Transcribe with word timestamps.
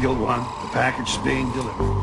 Eagle 0.00 0.14
One, 0.14 0.40
the 0.62 0.68
package 0.72 1.10
is 1.10 1.18
being 1.18 1.52
delivered. 1.52 1.98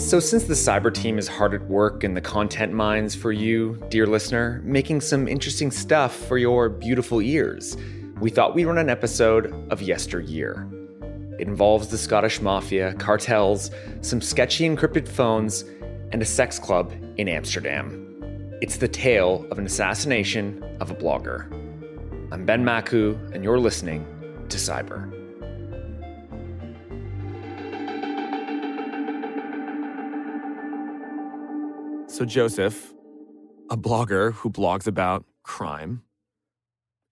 So, 0.00 0.18
since 0.18 0.44
the 0.44 0.54
cyber 0.54 0.90
team 0.90 1.18
is 1.18 1.28
hard 1.28 1.52
at 1.52 1.60
work 1.68 2.04
in 2.04 2.14
the 2.14 2.22
content 2.22 2.72
mines 2.72 3.14
for 3.14 3.32
you, 3.32 3.78
dear 3.90 4.06
listener, 4.06 4.62
making 4.64 5.02
some 5.02 5.28
interesting 5.28 5.70
stuff 5.70 6.16
for 6.16 6.38
your 6.38 6.70
beautiful 6.70 7.20
ears, 7.20 7.76
we 8.18 8.30
thought 8.30 8.54
we'd 8.54 8.64
run 8.64 8.78
an 8.78 8.88
episode 8.88 9.52
of 9.70 9.82
Yesteryear. 9.82 10.66
It 11.38 11.48
involves 11.48 11.88
the 11.88 11.98
Scottish 11.98 12.40
Mafia, 12.40 12.94
cartels, 12.94 13.70
some 14.00 14.22
sketchy 14.22 14.66
encrypted 14.66 15.06
phones, 15.06 15.66
and 16.12 16.22
a 16.22 16.24
sex 16.24 16.58
club 16.58 16.94
in 17.18 17.28
Amsterdam. 17.28 18.56
It's 18.62 18.78
the 18.78 18.88
tale 18.88 19.46
of 19.50 19.58
an 19.58 19.66
assassination 19.66 20.64
of 20.80 20.90
a 20.90 20.94
blogger. 20.94 21.52
I'm 22.32 22.46
Ben 22.46 22.64
Makuch, 22.64 23.34
and 23.34 23.44
you're 23.44 23.60
listening 23.60 24.06
to 24.48 24.56
Cyber. 24.56 25.11
So, 32.22 32.26
Joseph, 32.26 32.94
a 33.68 33.76
blogger 33.76 34.32
who 34.32 34.48
blogs 34.48 34.86
about 34.86 35.24
crime, 35.42 36.04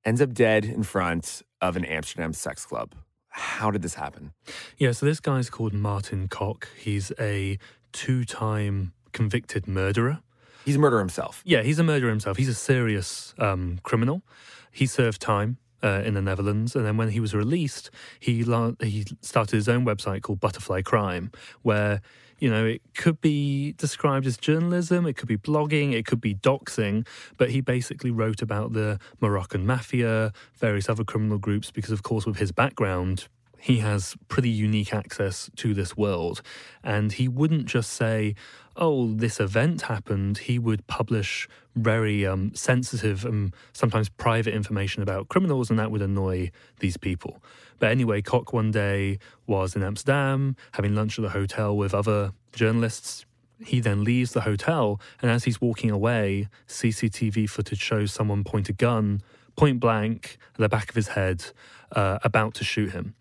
ends 0.05 0.21
up 0.21 0.33
dead 0.33 0.65
in 0.65 0.85
front 0.85 1.43
of 1.61 1.75
an 1.77 1.85
Amsterdam 1.85 2.33
sex 2.33 2.65
club. 2.65 2.95
How 3.27 3.73
did 3.73 3.83
this 3.83 3.95
happen? 3.95 4.35
Yeah, 4.79 4.93
so 4.93 5.07
this 5.07 5.19
guy's 5.19 5.51
called 5.51 5.73
Martin 5.73 6.29
Kok. 6.29 6.69
He's 6.79 7.11
a 7.19 7.59
two 7.91 8.25
time 8.25 8.93
convicted 9.13 9.67
murderer. 9.67 10.21
He's 10.65 10.77
a 10.77 10.79
murderer 10.79 11.01
himself. 11.01 11.43
Yeah, 11.45 11.63
he's 11.63 11.81
a 11.81 11.83
murderer 11.83 12.11
himself. 12.11 12.37
He's 12.37 12.49
a 12.49 12.55
serious 12.55 13.35
um, 13.37 13.81
criminal. 13.83 14.23
He 14.71 14.87
served 14.87 15.21
time 15.21 15.59
uh, 15.83 16.03
in 16.05 16.15
the 16.15 16.23
Netherlands, 16.23 16.77
and 16.77 16.87
then 16.87 16.97
when 16.97 17.09
he 17.09 17.19
was 17.19 17.35
released, 17.35 17.91
he 18.21 18.45
la- 18.45 18.75
he 18.81 19.07
started 19.23 19.57
his 19.57 19.69
own 19.69 19.85
website 19.85 20.23
called 20.23 20.39
Butterfly 20.39 20.83
Crime, 20.83 21.33
where 21.63 22.01
you 22.41 22.51
know, 22.51 22.65
it 22.65 22.83
could 22.95 23.21
be 23.21 23.73
described 23.73 24.27
as 24.27 24.37
journalism, 24.37 25.07
it 25.07 25.17
could 25.17 25.29
be 25.29 25.37
blogging, 25.37 25.93
it 25.93 26.07
could 26.07 26.21
be 26.21 26.35
doxing, 26.35 27.07
but 27.37 27.51
he 27.51 27.61
basically 27.61 28.11
wrote 28.11 28.43
about 28.43 28.73
the 28.73 28.99
Moroccan 29.21 29.67
mafia, 29.67 30.33
various 30.59 30.89
other 30.89 31.05
criminal 31.05 31.39
groups, 31.39 31.71
because, 31.71 31.93
of 31.93 32.03
course, 32.03 32.27
with 32.27 32.39
his 32.39 32.51
background, 32.51 33.29
he 33.61 33.79
has 33.79 34.17
pretty 34.29 34.49
unique 34.49 34.95
access 34.95 35.51
to 35.57 35.75
this 35.75 35.97
world. 35.97 36.41
And 36.83 37.13
he 37.13 37.29
wouldn't 37.29 37.67
just 37.67 37.93
say, 37.93 38.35
oh, 38.77 39.13
this 39.13 39.39
event 39.39 39.83
happened. 39.83 40.39
He 40.39 40.59
would 40.59 40.87
publish 40.87 41.47
very 41.77 42.27
um, 42.27 42.53
sensitive 42.55 43.25
and 43.25 43.55
sometimes 43.73 44.09
private 44.09 44.55
information 44.55 45.03
about 45.03 45.29
criminals, 45.29 45.69
and 45.69 45.79
that 45.79 45.91
would 45.91 46.03
annoy 46.03 46.51
these 46.79 46.97
people. 46.97 47.43
But 47.79 47.91
anyway, 47.91 48.23
Kok 48.23 48.53
one 48.53 48.71
day 48.71 49.19
was 49.47 49.77
in 49.77 49.83
Amsterdam 49.83 50.57
having 50.73 50.95
lunch 50.95 51.19
at 51.19 51.23
the 51.23 51.31
hotel 51.31 51.77
with 51.77 51.95
other 51.95 52.33
journalists. 52.53 53.27
He 53.65 53.81
then 53.81 54.05
leaves 54.05 54.33
the 54.33 54.41
hotel, 54.41 55.01
and 55.21 55.31
as 55.31 55.45
he's 55.45 55.61
walking 55.61 55.91
away, 55.91 56.49
CCTV 56.67 57.49
footage 57.49 57.81
shows 57.81 58.11
someone 58.11 58.43
point 58.43 58.71
a 58.71 58.73
gun 58.73 59.21
point 59.57 59.81
blank 59.81 60.39
at 60.55 60.61
the 60.61 60.69
back 60.69 60.89
of 60.89 60.95
his 60.95 61.09
head, 61.09 61.45
uh, 61.93 62.19
about 62.25 62.55
to 62.55 62.65
shoot 62.65 62.93
him. 62.93 63.15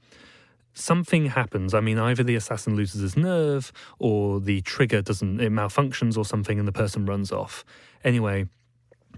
Something 0.80 1.26
happens. 1.26 1.74
I 1.74 1.82
mean, 1.82 2.00
either 2.00 2.24
the 2.24 2.36
assassin 2.36 2.78
loses 2.78 3.02
his 3.02 3.18
nerve, 3.18 3.74
or 4.00 4.40
the 4.40 4.62
trigger 4.62 5.02
doesn't, 5.02 5.42
it 5.42 5.52
malfunctions 5.52 6.18
or 6.18 6.24
something, 6.24 6.58
and 6.58 6.66
the 6.66 6.72
person 6.72 7.06
runs 7.06 7.34
off. 7.34 7.66
Anyway, 8.02 8.46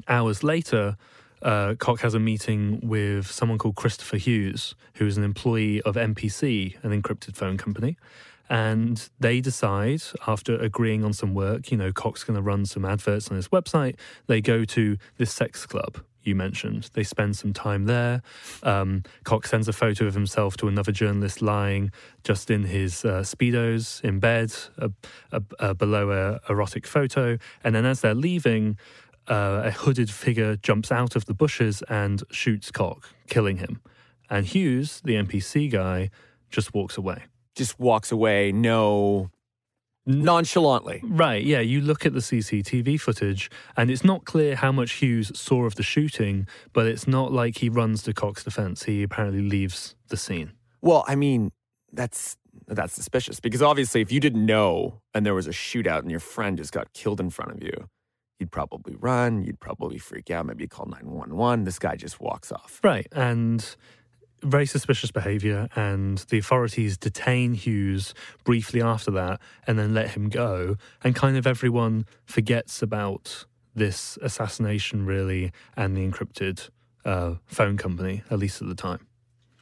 hours 0.07 0.43
later, 0.43 0.97
uh, 1.43 1.75
Kok 1.77 2.01
has 2.01 2.15
a 2.15 2.19
meeting 2.19 2.79
with 2.81 3.29
someone 3.29 3.59
called 3.59 3.75
Christopher 3.75 4.17
Hughes, 4.17 4.73
who 4.95 5.05
is 5.05 5.17
an 5.17 5.23
employee 5.23 5.83
of 5.83 5.95
MPC, 5.95 6.83
an 6.83 6.99
encrypted 6.99 7.35
phone 7.35 7.57
company. 7.57 7.95
And 8.49 9.07
they 9.19 9.39
decide, 9.39 10.01
after 10.25 10.55
agreeing 10.57 11.05
on 11.05 11.13
some 11.13 11.35
work, 11.35 11.71
you 11.71 11.77
know, 11.77 11.93
Kok's 11.93 12.23
going 12.23 12.37
to 12.37 12.41
run 12.41 12.65
some 12.65 12.85
adverts 12.85 13.29
on 13.29 13.35
his 13.35 13.49
website. 13.49 13.97
They 14.25 14.41
go 14.41 14.65
to 14.65 14.97
this 15.17 15.31
sex 15.31 15.67
club 15.67 15.99
you 16.23 16.35
mentioned. 16.35 16.89
They 16.93 17.03
spend 17.03 17.35
some 17.35 17.53
time 17.53 17.85
there. 17.85 18.21
Um, 18.63 19.03
Kok 19.23 19.47
sends 19.47 19.67
a 19.67 19.73
photo 19.73 20.05
of 20.05 20.13
himself 20.13 20.57
to 20.57 20.67
another 20.67 20.91
journalist 20.91 21.41
lying 21.41 21.91
just 22.23 22.51
in 22.51 22.63
his 22.63 23.03
uh, 23.05 23.21
Speedos 23.21 24.01
in 24.03 24.19
bed 24.19 24.53
below 25.77 26.11
a 26.11 26.51
erotic 26.51 26.87
photo. 26.87 27.37
And 27.63 27.75
then 27.75 27.85
as 27.85 28.01
they're 28.01 28.13
leaving, 28.13 28.77
uh, 29.27 29.61
a 29.65 29.71
hooded 29.71 30.09
figure 30.09 30.55
jumps 30.57 30.91
out 30.91 31.15
of 31.15 31.25
the 31.25 31.33
bushes 31.33 31.83
and 31.89 32.23
shoots 32.31 32.71
Kok, 32.71 33.07
killing 33.27 33.57
him. 33.57 33.81
And 34.29 34.45
Hughes, 34.45 35.01
the 35.03 35.15
MPC 35.15 35.71
guy, 35.71 36.09
just 36.49 36.73
walks 36.73 36.97
away. 36.97 37.23
Just 37.55 37.79
walks 37.79 38.11
away, 38.11 38.51
no. 38.51 39.29
Nonchalantly. 40.05 41.01
Right, 41.03 41.43
yeah. 41.43 41.59
You 41.59 41.81
look 41.81 42.05
at 42.05 42.13
the 42.13 42.19
CCTV 42.19 42.99
footage, 42.99 43.51
and 43.77 43.91
it's 43.91 44.03
not 44.03 44.25
clear 44.25 44.55
how 44.55 44.71
much 44.71 44.93
Hughes 44.93 45.31
saw 45.37 45.65
of 45.65 45.75
the 45.75 45.83
shooting, 45.83 46.47
but 46.73 46.87
it's 46.87 47.07
not 47.07 47.31
like 47.31 47.59
he 47.59 47.69
runs 47.69 48.03
to 48.03 48.13
Kok's 48.13 48.43
defense. 48.43 48.83
He 48.83 49.03
apparently 49.03 49.41
leaves 49.41 49.95
the 50.07 50.17
scene. 50.17 50.53
Well, 50.81 51.03
I 51.07 51.15
mean, 51.15 51.51
that's 51.93 52.35
that's 52.67 52.93
suspicious 52.93 53.39
because 53.39 53.61
obviously, 53.61 54.01
if 54.01 54.11
you 54.11 54.19
didn't 54.19 54.45
know 54.45 55.01
and 55.13 55.25
there 55.25 55.35
was 55.35 55.47
a 55.47 55.51
shootout 55.51 55.99
and 55.99 56.11
your 56.11 56.19
friend 56.19 56.57
just 56.57 56.71
got 56.71 56.91
killed 56.93 57.19
in 57.19 57.29
front 57.29 57.51
of 57.51 57.63
you, 57.63 57.89
you'd 58.39 58.51
probably 58.51 58.95
run, 58.95 59.43
you'd 59.43 59.59
probably 59.59 59.99
freak 59.99 60.31
out, 60.31 60.47
maybe 60.47 60.67
call 60.67 60.87
911. 60.87 61.63
This 61.63 61.79
guy 61.79 61.95
just 61.95 62.19
walks 62.19 62.51
off. 62.51 62.79
Right. 62.83 63.07
And 63.11 63.75
very 64.41 64.65
suspicious 64.65 65.11
behavior. 65.11 65.67
And 65.75 66.19
the 66.29 66.37
authorities 66.37 66.97
detain 66.97 67.53
Hughes 67.53 68.13
briefly 68.43 68.81
after 68.81 69.11
that 69.11 69.39
and 69.67 69.77
then 69.77 69.93
let 69.93 70.11
him 70.11 70.29
go. 70.29 70.77
And 71.03 71.15
kind 71.15 71.37
of 71.37 71.47
everyone 71.47 72.05
forgets 72.25 72.81
about 72.81 73.45
this 73.75 74.17
assassination, 74.21 75.05
really, 75.05 75.51
and 75.77 75.95
the 75.95 76.07
encrypted 76.07 76.69
uh, 77.05 77.35
phone 77.45 77.77
company, 77.77 78.23
at 78.29 78.39
least 78.39 78.61
at 78.61 78.67
the 78.67 78.75
time. 78.75 79.07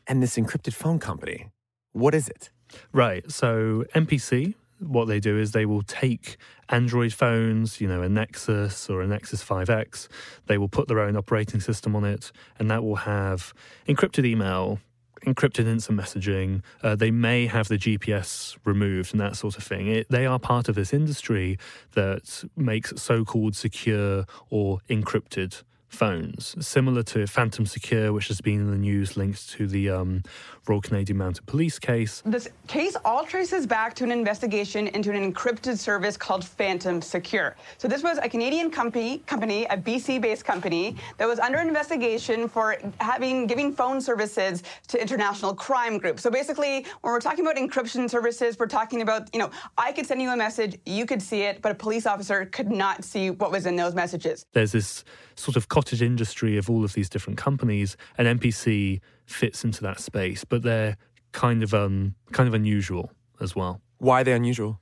And 0.08 0.24
this 0.24 0.36
encrypted 0.38 0.74
phone 0.74 1.00
company, 1.00 1.48
what 1.92 2.16
is 2.16 2.28
it? 2.28 2.50
Right. 2.92 3.30
So, 3.32 3.86
MPC, 3.96 4.56
what 4.80 5.08
they 5.08 5.20
do 5.20 5.38
is 5.38 5.52
they 5.52 5.66
will 5.66 5.84
take 5.84 6.38
Android 6.70 7.14
phones, 7.14 7.82
you 7.82 7.88
know, 7.88 8.02
a 8.02 8.10
Nexus 8.10 8.90
or 8.90 9.02
a 9.02 9.08
Nexus 9.08 9.44
5X, 9.44 10.08
they 10.48 10.58
will 10.58 10.70
put 10.70 10.88
their 10.88 11.00
own 11.00 11.16
operating 11.16 11.60
system 11.60 11.96
on 11.96 12.06
it, 12.06 12.32
and 12.58 12.70
that 12.70 12.84
will 12.84 12.98
have 12.98 13.54
encrypted 13.88 14.26
email, 14.26 14.80
encrypted 15.26 15.66
instant 15.66 16.00
messaging. 16.00 16.62
Uh, 16.82 16.96
they 16.96 17.12
may 17.12 17.48
have 17.48 17.68
the 17.68 17.78
GPS 17.78 18.58
removed 18.66 19.14
and 19.14 19.20
that 19.20 19.36
sort 19.36 19.58
of 19.58 19.64
thing. 19.64 19.88
It, 19.88 20.08
they 20.10 20.26
are 20.26 20.40
part 20.40 20.70
of 20.70 20.76
this 20.76 20.94
industry 20.94 21.58
that 21.94 22.44
makes 22.56 22.94
so 23.02 23.26
called 23.26 23.56
secure 23.56 24.26
or 24.50 24.80
encrypted 24.90 25.64
phones, 25.90 26.56
similar 26.66 27.04
to 27.04 27.28
Phantom 27.28 27.66
Secure, 27.66 28.14
which 28.14 28.28
has 28.28 28.40
been 28.42 28.62
in 28.62 28.72
the 28.72 28.78
news 28.78 29.18
linked 29.18 29.50
to 29.52 29.68
the 29.68 29.90
um, 29.90 30.24
Royal 30.68 30.82
Canadian 30.82 31.18
Mounted 31.18 31.46
Police 31.48 31.80
case. 31.80 32.22
This 32.26 32.48
case 32.68 32.96
all 33.04 33.26
traces 33.26 33.66
back 33.66 33.96
to 33.96 34.04
an 34.04 34.12
investigation 34.12 34.88
into 34.88 35.12
an 35.12 35.34
encrypted 35.34 35.78
service 35.78 36.16
called 36.16 36.46
Phantom 36.46 37.02
Secure. 37.02 37.56
So 37.78 37.88
this 37.88 38.04
was 38.04 38.20
a 38.20 38.30
Canadian 38.30 38.70
company, 38.70 39.20
company, 39.26 39.66
a 39.66 39.78
BC-based 39.78 40.46
company 40.46 40.96
that 41.18 41.28
was 41.28 41.40
under 41.40 41.58
investigation 41.58 42.48
for 42.48 42.78
having 43.00 43.48
giving 43.48 43.74
phone 43.74 44.00
services 44.00 44.64
to 44.88 45.02
international 45.02 45.54
crime 45.56 45.98
groups. 45.98 46.22
So 46.22 46.30
basically, 46.30 46.86
when 47.02 47.14
we're 47.14 47.20
talking 47.20 47.46
about 47.46 47.56
encryption 47.56 48.10
services, 48.10 48.58
we're 48.60 48.68
talking 48.68 49.02
about, 49.02 49.30
you 49.34 49.40
know, 49.40 49.50
I 49.78 49.92
could 49.92 50.06
send 50.06 50.22
you 50.22 50.30
a 50.30 50.38
message, 50.38 50.78
you 50.86 51.06
could 51.06 51.22
see 51.22 51.42
it, 51.42 51.62
but 51.62 51.72
a 51.72 51.76
police 51.76 52.06
officer 52.06 52.46
could 52.46 52.70
not 52.70 53.04
see 53.04 53.32
what 53.32 53.52
was 53.52 53.66
in 53.66 53.76
those 53.76 53.96
messages. 53.96 54.46
There's 54.54 54.72
this 54.72 55.04
sort 55.40 55.56
of 55.56 55.70
cottage 55.70 56.02
industry 56.02 56.58
of 56.58 56.70
all 56.70 56.84
of 56.84 56.94
these 56.94 57.10
different 57.10 57.38
companies, 57.38 57.96
and 58.18 58.40
MPC 58.40 59.00
fits 59.26 59.64
into 59.64 59.82
that 59.82 60.00
space, 60.00 60.44
but 60.44 60.64
they're 60.64 60.98
kind 61.32 61.64
of 61.64 61.74
um 61.74 62.16
kind 62.32 62.48
of 62.48 62.54
unusual 62.54 63.12
as 63.40 63.56
well. 63.56 63.82
Why 64.00 64.22
are 64.22 64.24
they 64.24 64.34
unusual? 64.34 64.80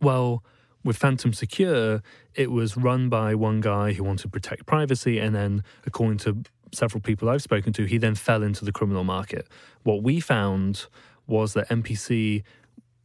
Well, 0.00 0.44
with 0.84 0.96
Phantom 0.96 1.32
Secure, 1.32 2.02
it 2.34 2.50
was 2.50 2.76
run 2.76 3.08
by 3.08 3.34
one 3.34 3.60
guy 3.60 3.92
who 3.92 4.04
wanted 4.04 4.22
to 4.22 4.28
protect 4.28 4.66
privacy, 4.66 5.18
and 5.18 5.34
then, 5.34 5.64
according 5.86 6.18
to 6.18 6.42
several 6.72 7.00
people 7.00 7.28
I've 7.28 7.42
spoken 7.42 7.72
to, 7.74 7.84
he 7.84 7.98
then 7.98 8.14
fell 8.14 8.42
into 8.42 8.64
the 8.64 8.72
criminal 8.72 9.04
market. 9.04 9.48
What 9.82 10.02
we 10.02 10.20
found 10.20 10.86
was 11.26 11.54
that 11.54 11.68
MPC 11.68 12.42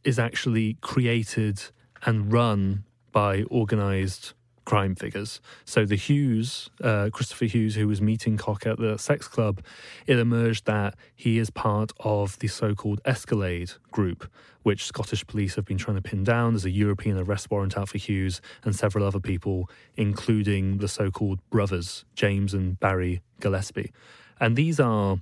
is 0.04 0.18
actually 0.18 0.78
created 0.80 1.60
and 2.04 2.32
run 2.32 2.84
by 3.12 3.42
organized 3.44 4.34
crime 4.64 4.94
figures. 4.94 5.40
So 5.64 5.84
the 5.84 5.96
Hughes, 5.96 6.70
uh, 6.82 7.10
Christopher 7.12 7.44
Hughes, 7.44 7.74
who 7.74 7.86
was 7.88 8.00
meeting 8.00 8.36
Kok 8.36 8.66
at 8.66 8.78
the 8.78 8.98
sex 8.98 9.28
club, 9.28 9.62
it 10.06 10.18
emerged 10.18 10.64
that 10.66 10.94
he 11.14 11.38
is 11.38 11.50
part 11.50 11.92
of 12.00 12.38
the 12.38 12.48
so-called 12.48 13.00
Escalade 13.04 13.72
group, 13.90 14.30
which 14.62 14.84
Scottish 14.84 15.26
police 15.26 15.54
have 15.56 15.64
been 15.64 15.78
trying 15.78 15.96
to 15.96 16.02
pin 16.02 16.24
down. 16.24 16.54
There's 16.54 16.64
a 16.64 16.70
European 16.70 17.18
arrest 17.18 17.50
warrant 17.50 17.76
out 17.76 17.90
for 17.90 17.98
Hughes 17.98 18.40
and 18.64 18.74
several 18.74 19.04
other 19.04 19.20
people, 19.20 19.68
including 19.96 20.78
the 20.78 20.88
so-called 20.88 21.40
brothers, 21.50 22.04
James 22.14 22.54
and 22.54 22.80
Barry 22.80 23.20
Gillespie. 23.40 23.92
And 24.40 24.56
these 24.56 24.80
are 24.80 25.18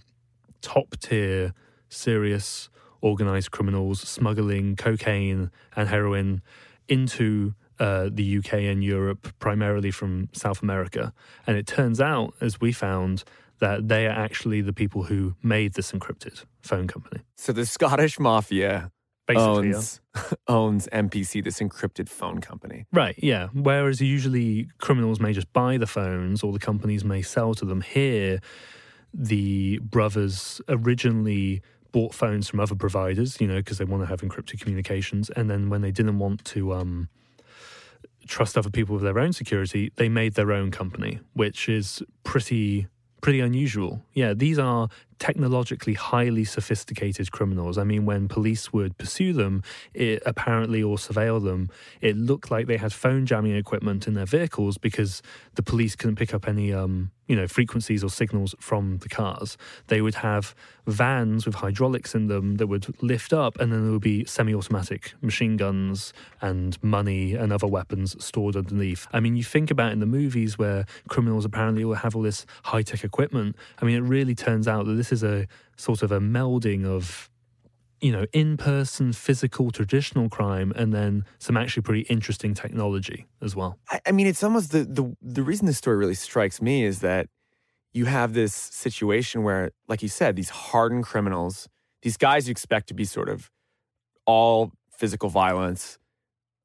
top-tier, 0.61 1.53
serious, 1.89 2.69
organized 3.01 3.51
criminals 3.51 4.01
smuggling 4.01 4.77
cocaine 4.77 5.51
and 5.75 5.89
heroin 5.89 6.41
into 6.89 7.55
uh, 7.79 8.09
the 8.13 8.39
UK 8.39 8.55
and 8.55 8.83
Europe, 8.83 9.33
primarily 9.39 9.91
from 9.91 10.29
South 10.33 10.63
America. 10.63 11.13
And 11.47 11.57
it 11.57 11.67
turns 11.67 12.01
out, 12.01 12.35
as 12.41 12.61
we 12.61 12.73
found, 12.73 13.25
that 13.61 13.89
they 13.89 14.07
are 14.07 14.11
actually 14.11 14.61
the 14.61 14.73
people 14.73 15.05
who 15.05 15.35
made 15.43 15.75
this 15.75 15.93
encrypted 15.93 16.45
phone 16.63 16.89
company. 16.89 17.23
So 17.37 17.53
the 17.53 17.65
Scottish 17.65 18.19
mafia 18.19 18.91
Basically, 19.27 19.73
owns 19.73 20.01
owns 20.49 20.89
MPC, 20.93 21.45
this 21.45 21.61
encrypted 21.61 22.09
phone 22.09 22.41
company. 22.41 22.87
Right, 22.93 23.15
yeah. 23.19 23.49
Whereas 23.55 24.01
usually 24.01 24.69
criminals 24.79 25.21
may 25.21 25.33
just 25.33 25.53
buy 25.53 25.77
the 25.79 25.87
phones 25.87 26.43
or 26.43 26.53
the 26.53 26.59
companies 26.59 27.05
may 27.05 27.23
sell 27.23 27.55
to 27.55 27.65
them. 27.65 27.83
Here, 27.83 28.41
the 29.15 29.79
brothers 29.79 30.61
originally 30.69 31.63
bought 31.93 32.15
phones 32.15 32.49
from 32.49 32.59
other 32.59 32.75
providers, 32.75 33.41
you 33.41 33.47
know, 33.47 33.57
because 33.57 33.79
they 33.79 33.85
want 33.85 34.03
to 34.03 34.07
have 34.07 34.23
encrypted 34.23 34.61
communications. 34.61 35.31
And 35.31 35.49
then 35.49 35.69
when 35.69 35.83
they 35.83 35.93
didn't 35.93 36.19
want 36.19 36.45
to 36.47 36.75
um, 36.75 37.09
trust 38.27 38.57
other 38.57 38.71
people 38.71 38.95
with 38.95 39.05
their 39.05 39.19
own 39.19 39.33
security, 39.33 39.93
they 39.97 40.09
made 40.09 40.35
their 40.35 40.53
own 40.53 40.71
company, 40.71 41.21
which 41.35 41.69
is 41.69 42.03
pretty 42.25 42.87
pretty 43.21 43.41
unusual. 43.41 44.03
Yeah, 44.15 44.35
these 44.35 44.59
are 44.59 44.89
technologically 45.23 45.95
highly 45.95 46.45
sophisticated 46.45 47.31
criminals. 47.31 47.79
I 47.79 47.85
mean, 47.85 48.05
when 48.05 48.27
police 48.27 48.73
would 48.73 48.99
pursue 48.99 49.33
them, 49.33 49.63
it 49.95 50.21
apparently 50.27 50.83
or 50.83 50.97
surveil 50.97 51.41
them, 51.41 51.69
it 52.01 52.17
looked 52.17 52.51
like 52.51 52.67
they 52.67 52.77
had 52.77 52.93
phone 52.93 53.25
jamming 53.25 53.55
equipment 53.55 54.09
in 54.09 54.15
their 54.15 54.27
vehicles 54.27 54.79
because 54.79 55.23
the 55.55 55.63
police 55.63 55.95
couldn't 55.95 56.17
pick 56.17 56.35
up 56.35 56.49
any, 56.49 56.73
um, 56.73 57.13
you 57.29 57.37
know, 57.37 57.47
frequencies 57.47 58.03
or 58.03 58.11
signals 58.11 58.53
from 58.59 58.99
the 58.99 59.09
cars. 59.09 59.57
They 59.87 60.01
would 60.03 60.17
have 60.17 60.57
vans 60.89 61.47
with 61.47 61.55
hydraulics 61.55 62.17
in 62.17 62.27
them 62.27 62.57
that 62.57 62.67
would 62.67 63.01
lift 63.01 63.33
up, 63.33 63.61
and 63.61 63.73
then 63.73 63.85
there 63.85 63.93
would 63.93 64.03
be 64.03 64.25
semi-automatic 64.25 65.15
machine 65.21 65.57
guns 65.57 66.13
and 66.41 66.83
money 66.83 67.35
and 67.35 67.53
other 67.53 67.69
weapons 67.69 68.17
stored 68.23 68.57
underneath. 68.57 69.07
I 69.13 69.21
mean, 69.21 69.37
you 69.37 69.45
think 69.45 69.71
about 69.71 69.93
in 69.93 70.01
the 70.01 70.07
movies 70.07 70.59
where 70.59 70.85
criminals 71.09 71.45
apparently 71.45 71.85
will 71.85 71.95
have 71.95 72.17
all 72.17 72.23
this 72.23 72.45
high-tech 72.65 73.05
equipment. 73.05 73.55
I 73.81 73.85
mean, 73.85 73.97
it 73.97 74.01
really 74.17 74.35
turns 74.35 74.67
out 74.67 74.87
that 74.87 74.95
this 74.95 75.12
is 75.13 75.23
a 75.23 75.47
sort 75.77 76.03
of 76.03 76.11
a 76.11 76.21
melding 76.21 76.85
of 76.85 77.31
you 78.01 78.11
know 78.11 78.27
in-person 78.33 79.13
physical 79.13 79.71
traditional 79.71 80.29
crime 80.29 80.73
and 80.75 80.93
then 80.93 81.25
some 81.39 81.57
actually 81.57 81.83
pretty 81.83 82.01
interesting 82.03 82.53
technology 82.55 83.27
as 83.41 83.55
well 83.55 83.79
I, 83.89 84.01
I 84.07 84.13
mean, 84.13 84.27
it's 84.27 84.43
almost 84.43 84.73
the, 84.73 84.85
the 84.85 85.15
the 85.21 85.43
reason 85.43 85.67
this 85.67 85.79
story 85.79 85.97
really 85.97 86.15
strikes 86.15 86.61
me 86.61 86.85
is 86.85 87.01
that 87.01 87.29
you 87.93 88.07
have 88.07 88.33
this 88.33 88.55
situation 88.55 89.43
where, 89.43 89.71
like 89.87 90.03
you 90.03 90.09
said, 90.09 90.35
these 90.35 90.51
hardened 90.51 91.05
criminals, 91.05 91.69
these 92.03 92.17
guys 92.17 92.49
you 92.49 92.53
expect 92.53 92.89
to 92.89 92.95
be 92.95 93.05
sort 93.05 93.29
of 93.29 93.51
all 94.27 94.73
physical 94.91 95.29
violence, 95.29 95.99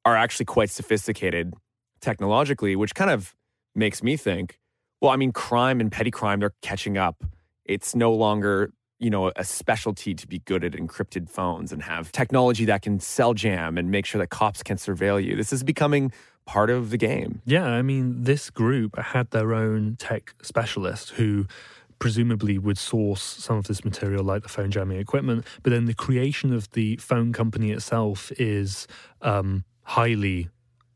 are 0.04 0.16
actually 0.16 0.46
quite 0.46 0.70
sophisticated 0.70 1.52
technologically, 2.00 2.76
which 2.76 2.94
kind 2.94 3.10
of 3.10 3.34
makes 3.74 4.02
me 4.02 4.16
think, 4.16 4.58
well, 5.00 5.10
I 5.10 5.16
mean, 5.16 5.32
crime 5.32 5.80
and 5.80 5.92
petty 5.92 6.10
crime, 6.10 6.40
they're 6.40 6.54
catching 6.62 6.96
up. 6.96 7.22
It's 7.68 7.94
no 7.94 8.12
longer, 8.12 8.72
you 8.98 9.10
know, 9.10 9.30
a 9.36 9.44
specialty 9.44 10.14
to 10.14 10.26
be 10.26 10.40
good 10.40 10.64
at 10.64 10.72
encrypted 10.72 11.28
phones 11.30 11.70
and 11.72 11.82
have 11.82 12.10
technology 12.10 12.64
that 12.64 12.82
can 12.82 12.98
sell 12.98 13.34
jam 13.34 13.78
and 13.78 13.90
make 13.90 14.06
sure 14.06 14.18
that 14.18 14.30
cops 14.30 14.62
can 14.62 14.76
surveil 14.78 15.22
you. 15.22 15.36
This 15.36 15.52
is 15.52 15.62
becoming 15.62 16.10
part 16.46 16.70
of 16.70 16.88
the 16.88 16.96
game. 16.96 17.42
yeah 17.44 17.66
i 17.66 17.82
mean 17.82 18.22
this 18.22 18.48
group 18.48 18.98
had 18.98 19.30
their 19.32 19.52
own 19.52 19.96
tech 19.96 20.34
specialist 20.40 21.10
who 21.10 21.46
presumably 21.98 22.56
would 22.56 22.78
source 22.78 23.20
some 23.20 23.58
of 23.58 23.66
this 23.66 23.84
material 23.84 24.24
like 24.24 24.42
the 24.42 24.48
phone 24.48 24.70
jamming 24.70 24.98
equipment 24.98 25.44
but 25.62 25.70
then 25.74 25.84
the 25.84 25.92
creation 25.92 26.54
of 26.54 26.70
the 26.70 26.96
phone 26.96 27.34
company 27.34 27.70
itself 27.70 28.32
is 28.38 28.86
um, 29.20 29.62
highly 29.82 30.48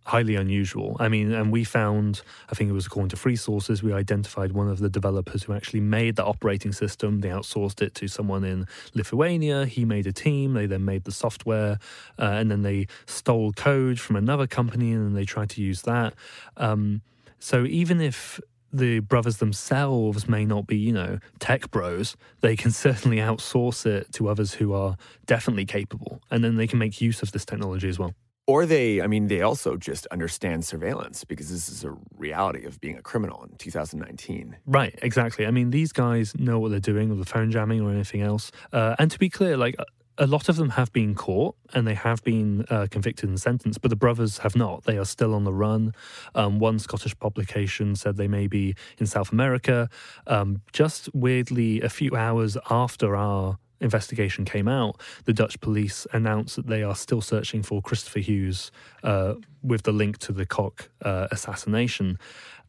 highly 0.04 0.34
unusual. 0.34 0.96
I 0.98 1.08
mean, 1.08 1.32
and 1.32 1.52
we 1.52 1.64
found, 1.64 2.22
I 2.50 2.54
think 2.54 2.68
it 2.70 2.72
was 2.72 2.86
according 2.86 3.10
to 3.10 3.16
free 3.16 3.36
sources, 3.36 3.82
we 3.82 3.92
identified 3.92 4.52
one 4.52 4.68
of 4.68 4.78
the 4.78 4.88
developers 4.88 5.44
who 5.44 5.52
actually 5.52 5.80
made 5.80 6.16
the 6.16 6.24
operating 6.24 6.72
system. 6.72 7.20
They 7.20 7.28
outsourced 7.28 7.80
it 7.82 7.94
to 7.96 8.08
someone 8.08 8.44
in 8.44 8.66
Lithuania. 8.94 9.66
He 9.66 9.84
made 9.84 10.06
a 10.06 10.12
team. 10.12 10.54
They 10.54 10.66
then 10.66 10.84
made 10.84 11.04
the 11.04 11.12
software, 11.12 11.78
uh, 12.18 12.22
and 12.22 12.50
then 12.50 12.62
they 12.62 12.88
stole 13.06 13.52
code 13.52 14.00
from 14.00 14.16
another 14.16 14.46
company, 14.46 14.92
and 14.92 15.06
then 15.06 15.14
they 15.14 15.24
tried 15.24 15.50
to 15.50 15.62
use 15.62 15.82
that. 15.82 16.14
Um, 16.56 17.02
so 17.38 17.64
even 17.64 18.00
if 18.00 18.40
the 18.72 19.00
brothers 19.00 19.36
themselves 19.36 20.26
may 20.28 20.44
not 20.44 20.66
be, 20.66 20.76
you 20.76 20.92
know, 20.92 21.18
tech 21.38 21.70
bros, 21.70 22.16
they 22.40 22.56
can 22.56 22.70
certainly 22.86 23.18
outsource 23.18 23.86
it 23.86 24.12
to 24.14 24.28
others 24.28 24.54
who 24.54 24.72
are 24.72 24.96
definitely 25.26 25.66
capable, 25.66 26.20
and 26.30 26.42
then 26.42 26.56
they 26.56 26.66
can 26.66 26.78
make 26.78 27.00
use 27.00 27.22
of 27.22 27.32
this 27.32 27.44
technology 27.44 27.88
as 27.88 27.98
well. 27.98 28.14
Or 28.46 28.66
they, 28.66 29.00
I 29.00 29.06
mean, 29.06 29.28
they 29.28 29.40
also 29.40 29.76
just 29.76 30.06
understand 30.08 30.64
surveillance 30.64 31.22
because 31.24 31.50
this 31.50 31.68
is 31.68 31.84
a 31.84 31.96
reality 32.16 32.64
of 32.64 32.80
being 32.80 32.96
a 32.96 33.02
criminal 33.02 33.44
in 33.44 33.56
2019. 33.56 34.56
Right, 34.66 34.98
exactly. 35.00 35.46
I 35.46 35.52
mean, 35.52 35.70
these 35.70 35.92
guys 35.92 36.34
know 36.36 36.58
what 36.58 36.72
they're 36.72 36.80
doing 36.80 37.08
with 37.08 37.18
the 37.18 37.24
phone 37.24 37.52
jamming 37.52 37.80
or 37.80 37.90
anything 37.90 38.20
else. 38.20 38.50
Uh, 38.72 38.96
and 38.98 39.10
to 39.12 39.18
be 39.18 39.30
clear, 39.30 39.56
like 39.56 39.76
a 40.18 40.26
lot 40.26 40.48
of 40.48 40.56
them 40.56 40.70
have 40.70 40.92
been 40.92 41.14
caught 41.14 41.56
and 41.72 41.86
they 41.86 41.94
have 41.94 42.22
been 42.22 42.64
uh, 42.68 42.86
convicted 42.90 43.28
and 43.28 43.40
sentenced, 43.40 43.80
but 43.80 43.90
the 43.90 43.96
brothers 43.96 44.38
have 44.38 44.54
not. 44.54 44.84
They 44.84 44.98
are 44.98 45.04
still 45.04 45.34
on 45.34 45.44
the 45.44 45.52
run. 45.52 45.94
Um, 46.34 46.58
one 46.58 46.78
Scottish 46.78 47.18
publication 47.18 47.96
said 47.96 48.16
they 48.16 48.28
may 48.28 48.46
be 48.46 48.74
in 48.98 49.06
South 49.06 49.32
America. 49.32 49.88
Um, 50.26 50.62
just 50.72 51.08
weirdly, 51.14 51.80
a 51.80 51.88
few 51.88 52.14
hours 52.14 52.56
after 52.70 53.16
our 53.16 53.58
investigation 53.82 54.44
came 54.44 54.68
out, 54.68 55.00
the 55.24 55.32
Dutch 55.32 55.60
police 55.60 56.06
announced 56.12 56.56
that 56.56 56.66
they 56.66 56.82
are 56.82 56.94
still 56.94 57.20
searching 57.20 57.62
for 57.62 57.82
Christopher 57.82 58.20
Hughes 58.20 58.70
uh, 59.02 59.34
with 59.62 59.82
the 59.82 59.92
link 59.92 60.18
to 60.18 60.32
the 60.32 60.46
Kok 60.46 60.90
uh, 61.02 61.28
assassination. 61.30 62.18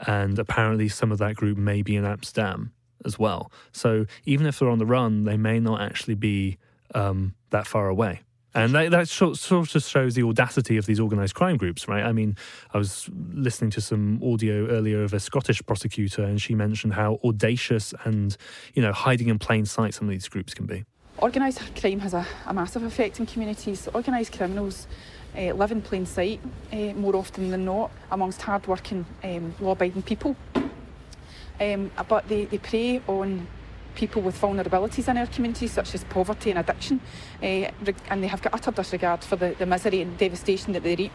And 0.08 0.40
apparently, 0.40 0.90
some 0.90 1.12
of 1.12 1.20
that 1.20 1.36
group 1.36 1.58
may 1.58 1.82
be 1.82 1.96
in 1.96 2.06
Amsterdam 2.06 2.74
as 3.06 3.20
well. 3.20 3.52
So 3.72 4.06
even 4.26 4.46
if 4.46 4.60
they're 4.60 4.70
on 4.70 4.80
the 4.80 4.86
run, 4.86 5.24
they 5.24 5.38
may 5.38 5.60
not 5.60 5.82
actually 5.82 6.16
be 6.16 6.58
um, 6.96 7.36
that 7.50 7.68
far 7.68 7.88
away. 7.88 8.22
And 8.56 8.74
that, 8.76 8.92
that 8.92 9.10
sort 9.10 9.38
sort 9.38 9.74
of 9.76 9.84
shows 9.84 10.14
the 10.14 10.24
audacity 10.24 10.78
of 10.78 10.86
these 10.86 11.00
organized 11.00 11.34
crime 11.34 11.58
groups, 11.58 11.88
right? 11.88 12.04
I 12.04 12.12
mean, 12.12 12.38
I 12.72 12.78
was 12.78 13.10
listening 13.34 13.72
to 13.72 13.82
some 13.82 14.22
audio 14.24 14.68
earlier 14.68 15.04
of 15.04 15.14
a 15.14 15.20
Scottish 15.20 15.66
prosecutor, 15.66 16.24
and 16.24 16.40
she 16.40 16.54
mentioned 16.54 16.94
how 16.94 17.20
audacious 17.24 17.96
and, 18.04 18.38
you 18.76 18.82
know, 18.82 18.92
hiding 18.92 19.30
in 19.30 19.40
plain 19.40 19.66
sight 19.66 19.96
some 19.96 20.08
of 20.08 20.12
these 20.12 20.30
groups 20.30 20.54
can 20.54 20.68
be. 20.68 20.86
Organised 21.20 21.76
crime 21.76 22.00
has 22.00 22.14
a, 22.14 22.26
a 22.48 22.54
massive 22.54 22.84
effect 22.84 23.20
in 23.20 23.26
communities. 23.26 23.88
Organised 23.94 24.36
criminals 24.36 24.88
uh, 25.38 25.54
live 25.54 25.72
in 25.72 25.82
plain 25.82 26.06
sight 26.06 26.40
uh, 26.72 26.94
more 26.94 27.16
often 27.16 27.50
than 27.52 27.66
not 27.66 27.92
amongst 28.12 28.42
hard-working, 28.42 29.06
um, 29.24 29.56
law-abiding 29.60 30.02
people. 30.02 30.36
Um, 31.62 31.92
but 32.10 32.28
they, 32.28 32.46
they 32.46 32.58
prey 32.58 33.02
on 33.08 33.48
people 33.96 34.24
with 34.24 34.40
vulnerabilities 34.42 35.08
in 35.08 35.18
our 35.18 35.28
communities, 35.28 35.72
such 35.72 35.94
as 35.94 36.04
poverty 36.06 36.50
and 36.50 36.60
addiction, 36.60 37.00
uh, 37.42 37.70
and 38.10 38.24
they 38.24 38.28
have 38.28 38.42
got 38.42 38.56
utter 38.56 38.72
disregard 38.72 39.24
for 39.24 39.36
the, 39.36 39.56
the 39.60 39.68
misery 39.68 40.02
and 40.02 40.18
devastation 40.18 40.74
that 40.74 40.84
they 40.84 40.96
reap. 40.96 41.12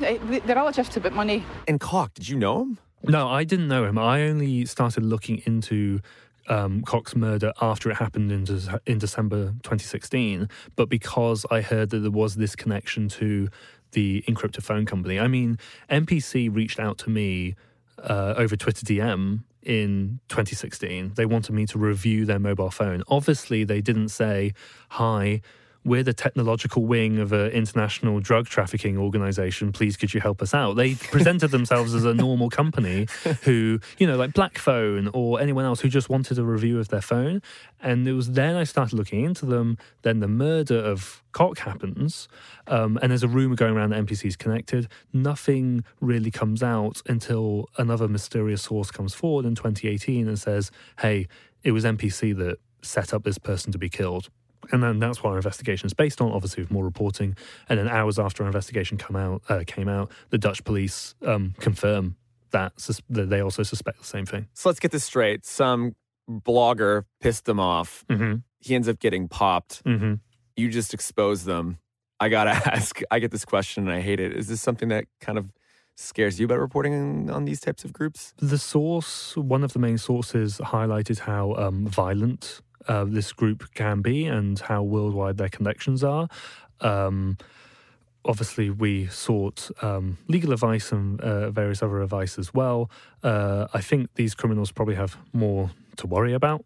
They're 0.00 0.58
all 0.58 0.72
just 0.72 0.96
about 0.96 1.12
money. 1.12 1.44
And 1.68 1.80
Kok, 1.80 2.14
did 2.14 2.28
you 2.28 2.36
know 2.36 2.62
him? 2.62 2.78
No, 3.04 3.28
I 3.28 3.44
didn't 3.44 3.68
know 3.68 3.84
him. 3.84 3.98
I 3.98 4.22
only 4.22 4.64
started 4.64 5.04
looking 5.04 5.42
into 5.44 6.00
um, 6.48 6.82
Kok's 6.82 7.14
murder 7.14 7.52
after 7.60 7.90
it 7.90 7.94
happened 7.94 8.32
in, 8.32 8.44
Dece- 8.44 8.80
in 8.86 8.98
December 8.98 9.48
2016, 9.62 10.48
but 10.76 10.88
because 10.88 11.46
I 11.50 11.60
heard 11.60 11.90
that 11.90 11.98
there 11.98 12.10
was 12.10 12.36
this 12.36 12.56
connection 12.56 13.08
to 13.10 13.48
the 13.92 14.24
encrypted 14.26 14.62
phone 14.62 14.86
company. 14.86 15.20
I 15.20 15.28
mean, 15.28 15.58
MPC 15.90 16.54
reached 16.54 16.80
out 16.80 16.98
to 16.98 17.10
me 17.10 17.54
uh, 17.98 18.34
over 18.36 18.56
Twitter 18.56 18.84
DM 18.84 19.42
in 19.62 20.20
2016. 20.28 21.12
They 21.14 21.26
wanted 21.26 21.52
me 21.52 21.66
to 21.66 21.78
review 21.78 22.24
their 22.24 22.38
mobile 22.38 22.70
phone. 22.70 23.02
Obviously, 23.08 23.64
they 23.64 23.80
didn't 23.80 24.08
say, 24.08 24.52
Hi, 24.90 25.40
we're 25.84 26.02
the 26.02 26.12
technological 26.12 26.84
wing 26.84 27.18
of 27.18 27.32
an 27.32 27.50
international 27.50 28.20
drug 28.20 28.46
trafficking 28.46 28.96
organization. 28.96 29.72
Please, 29.72 29.96
could 29.96 30.14
you 30.14 30.20
help 30.20 30.40
us 30.40 30.54
out? 30.54 30.74
They 30.74 30.94
presented 30.94 31.50
themselves 31.50 31.94
as 31.94 32.04
a 32.04 32.14
normal 32.14 32.50
company 32.50 33.08
who, 33.42 33.80
you 33.98 34.06
know, 34.06 34.16
like 34.16 34.32
Black 34.32 34.58
Phone 34.58 35.08
or 35.12 35.40
anyone 35.40 35.64
else 35.64 35.80
who 35.80 35.88
just 35.88 36.08
wanted 36.08 36.38
a 36.38 36.44
review 36.44 36.78
of 36.78 36.88
their 36.88 37.00
phone. 37.00 37.42
And 37.80 38.06
it 38.06 38.12
was 38.12 38.30
then 38.30 38.54
I 38.54 38.64
started 38.64 38.96
looking 38.96 39.24
into 39.24 39.46
them. 39.46 39.76
Then 40.02 40.20
the 40.20 40.28
murder 40.28 40.78
of 40.78 41.22
Kok 41.32 41.58
happens, 41.58 42.28
um, 42.66 42.98
and 43.02 43.10
there's 43.10 43.22
a 43.22 43.28
rumor 43.28 43.56
going 43.56 43.74
around 43.74 43.90
that 43.90 44.06
MPC 44.06 44.26
is 44.26 44.36
connected. 44.36 44.88
Nothing 45.12 45.82
really 46.00 46.30
comes 46.30 46.62
out 46.62 47.00
until 47.06 47.68
another 47.78 48.06
mysterious 48.06 48.62
source 48.62 48.90
comes 48.90 49.14
forward 49.14 49.46
in 49.46 49.54
2018 49.54 50.28
and 50.28 50.38
says, 50.38 50.70
"Hey, 50.98 51.26
it 51.64 51.72
was 51.72 51.84
MPC 51.84 52.32
that 52.34 52.58
set 52.82 53.14
up 53.14 53.24
this 53.24 53.38
person 53.38 53.72
to 53.72 53.78
be 53.78 53.88
killed." 53.88 54.28
And 54.70 54.82
then 54.82 54.98
that's 54.98 55.22
what 55.22 55.30
our 55.30 55.36
investigation 55.36 55.86
is 55.86 55.94
based 55.94 56.20
on, 56.20 56.30
obviously 56.30 56.62
with 56.62 56.70
more 56.70 56.84
reporting. 56.84 57.36
And 57.68 57.78
then 57.78 57.88
hours 57.88 58.18
after 58.18 58.42
our 58.42 58.46
investigation 58.46 58.96
come 58.98 59.16
out, 59.16 59.42
uh, 59.48 59.64
came 59.66 59.88
out, 59.88 60.10
the 60.30 60.38
Dutch 60.38 60.62
police 60.64 61.14
um, 61.26 61.54
confirm 61.58 62.16
that, 62.52 62.78
sus- 62.80 63.02
that 63.10 63.28
they 63.30 63.40
also 63.40 63.62
suspect 63.62 63.98
the 63.98 64.04
same 64.04 64.26
thing. 64.26 64.48
So 64.54 64.68
let's 64.68 64.80
get 64.80 64.92
this 64.92 65.04
straight. 65.04 65.44
Some 65.44 65.94
blogger 66.30 67.04
pissed 67.20 67.44
them 67.44 67.58
off. 67.58 68.04
Mm-hmm. 68.08 68.36
He 68.60 68.74
ends 68.74 68.88
up 68.88 68.98
getting 68.98 69.28
popped. 69.28 69.84
Mm-hmm. 69.84 70.14
You 70.56 70.68
just 70.68 70.94
expose 70.94 71.44
them. 71.44 71.78
I 72.20 72.28
gotta 72.28 72.50
ask. 72.72 73.00
I 73.10 73.18
get 73.18 73.30
this 73.30 73.44
question 73.44 73.88
and 73.88 73.96
I 73.96 74.00
hate 74.00 74.20
it. 74.20 74.36
Is 74.36 74.48
this 74.48 74.60
something 74.60 74.88
that 74.90 75.06
kind 75.20 75.38
of 75.38 75.50
scares 75.96 76.38
you 76.38 76.46
about 76.46 76.60
reporting 76.60 77.30
on 77.30 77.44
these 77.44 77.60
types 77.60 77.84
of 77.84 77.92
groups? 77.92 78.32
The 78.38 78.58
source, 78.58 79.36
one 79.36 79.64
of 79.64 79.72
the 79.72 79.78
main 79.78 79.98
sources, 79.98 80.58
highlighted 80.58 81.20
how 81.20 81.54
um, 81.54 81.86
violent 81.86 82.60
uh, 82.88 83.04
this 83.04 83.32
group 83.32 83.72
can 83.74 84.02
be 84.02 84.26
and 84.26 84.58
how 84.58 84.82
worldwide 84.82 85.38
their 85.38 85.48
connections 85.48 86.02
are. 86.04 86.28
Um, 86.80 87.38
obviously, 88.24 88.70
we 88.70 89.06
sought 89.06 89.70
um, 89.82 90.18
legal 90.28 90.52
advice 90.52 90.92
and 90.92 91.20
uh, 91.20 91.50
various 91.50 91.82
other 91.82 92.00
advice 92.02 92.38
as 92.38 92.52
well. 92.52 92.90
Uh, 93.22 93.66
I 93.72 93.80
think 93.80 94.14
these 94.14 94.34
criminals 94.34 94.72
probably 94.72 94.96
have 94.96 95.16
more 95.32 95.70
to 95.96 96.06
worry 96.06 96.32
about. 96.32 96.64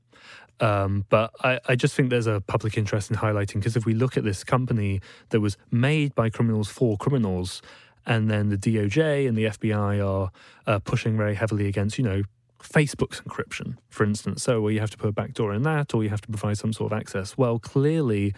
Um, 0.58 1.04
but 1.10 1.32
I, 1.44 1.60
I, 1.68 1.76
just 1.76 1.94
think 1.94 2.08
there's 2.08 2.26
a 2.26 2.40
public 2.40 2.78
interest 2.78 3.10
in 3.10 3.18
highlighting 3.18 3.56
because 3.56 3.76
if 3.76 3.84
we 3.84 3.92
look 3.92 4.16
at 4.16 4.24
this 4.24 4.42
company 4.42 5.02
that 5.28 5.40
was 5.42 5.58
made 5.70 6.14
by 6.14 6.30
criminals 6.30 6.70
for 6.70 6.96
criminals, 6.96 7.60
and 8.06 8.30
then 8.30 8.48
the 8.48 8.56
DOJ 8.56 9.28
and 9.28 9.36
the 9.36 9.46
FBI 9.46 10.06
are 10.06 10.30
uh, 10.66 10.78
pushing 10.78 11.16
very 11.16 11.34
heavily 11.34 11.66
against, 11.66 11.98
you 11.98 12.04
know, 12.04 12.22
Facebook's 12.68 13.20
encryption, 13.20 13.76
for 13.88 14.04
instance. 14.04 14.42
So, 14.42 14.60
where 14.60 14.72
you 14.72 14.80
have 14.80 14.90
to 14.90 14.96
put 14.96 15.08
a 15.08 15.12
backdoor 15.12 15.54
in 15.54 15.62
that, 15.62 15.94
or 15.94 16.02
you 16.02 16.10
have 16.10 16.20
to 16.22 16.28
provide 16.28 16.58
some 16.58 16.72
sort 16.72 16.92
of 16.92 16.98
access. 16.98 17.36
Well, 17.38 17.58
clearly, 17.58 18.34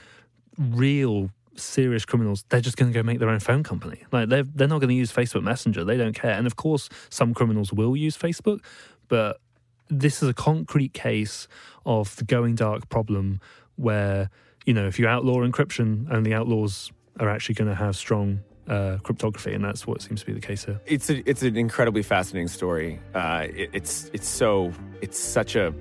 real 0.58 1.30
serious 1.56 2.04
criminals, 2.04 2.44
they're 2.48 2.60
just 2.60 2.76
going 2.76 2.92
to 2.92 2.96
go 2.96 3.02
make 3.02 3.18
their 3.18 3.28
own 3.28 3.40
phone 3.40 3.62
company. 3.62 4.04
Like 4.12 4.28
they're 4.28 4.44
they're 4.44 4.68
not 4.68 4.80
going 4.80 4.90
to 4.90 4.94
use 4.94 5.12
Facebook 5.12 5.42
Messenger. 5.42 5.84
They 5.84 5.96
don't 5.96 6.14
care. 6.14 6.32
And 6.32 6.46
of 6.46 6.56
course, 6.56 6.88
some 7.10 7.34
criminals 7.34 7.72
will 7.72 7.96
use 7.96 8.16
Facebook, 8.16 8.60
but 9.08 9.40
this 9.88 10.22
is 10.22 10.28
a 10.28 10.34
concrete 10.34 10.92
case 10.92 11.48
of 11.86 12.14
the 12.16 12.24
going 12.24 12.54
dark 12.54 12.88
problem 12.88 13.40
where 13.76 14.30
you 14.66 14.74
know 14.74 14.86
if 14.86 14.98
you 14.98 15.06
outlaw 15.06 15.38
encryption, 15.38 16.10
and 16.10 16.24
the 16.24 16.34
outlaws 16.34 16.90
are 17.20 17.28
actually 17.28 17.54
going 17.54 17.68
to 17.68 17.74
have 17.74 17.96
strong 17.96 18.40
uh, 18.68 18.98
cryptography, 19.02 19.54
and 19.54 19.64
that's 19.64 19.86
what 19.86 20.02
seems 20.02 20.20
to 20.20 20.26
be 20.26 20.32
the 20.32 20.40
case 20.40 20.64
here. 20.64 20.80
It's 20.86 21.10
a, 21.10 21.28
it's 21.28 21.42
an 21.42 21.56
incredibly 21.56 22.02
fascinating 22.02 22.48
story. 22.48 23.00
Uh, 23.14 23.46
it, 23.54 23.70
it's 23.72 24.10
it's 24.12 24.28
so 24.28 24.72
it's 25.00 25.18
such 25.18 25.56
a 25.56 25.74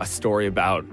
a 0.00 0.06
story 0.06 0.46
about 0.46 0.84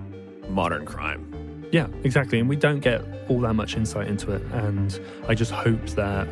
modern 0.49 0.85
crime. 0.85 1.23
Yeah, 1.71 1.87
exactly, 2.03 2.39
and 2.39 2.47
we 2.47 2.55
don't 2.55 2.79
get 2.79 3.01
all 3.27 3.41
that 3.41 3.53
much 3.53 3.75
insight 3.75 4.07
into 4.07 4.31
it, 4.31 4.41
and 4.53 4.99
I 5.27 5.35
just 5.35 5.51
hope 5.51 5.85
that 5.91 6.27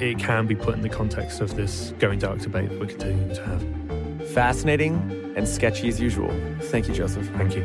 it 0.00 0.18
can 0.18 0.46
be 0.46 0.54
put 0.54 0.74
in 0.74 0.82
the 0.82 0.88
context 0.88 1.40
of 1.40 1.54
this 1.54 1.94
going 1.98 2.18
dark 2.18 2.40
debate 2.40 2.70
that 2.70 2.80
we're 2.80 2.86
continuing 2.86 3.34
to 3.34 3.44
have. 3.44 4.30
Fascinating 4.30 5.32
and 5.36 5.48
sketchy 5.48 5.88
as 5.88 6.00
usual. 6.00 6.34
Thank 6.62 6.88
you, 6.88 6.94
Joseph. 6.94 7.28
Thank 7.36 7.54
you. 7.56 7.64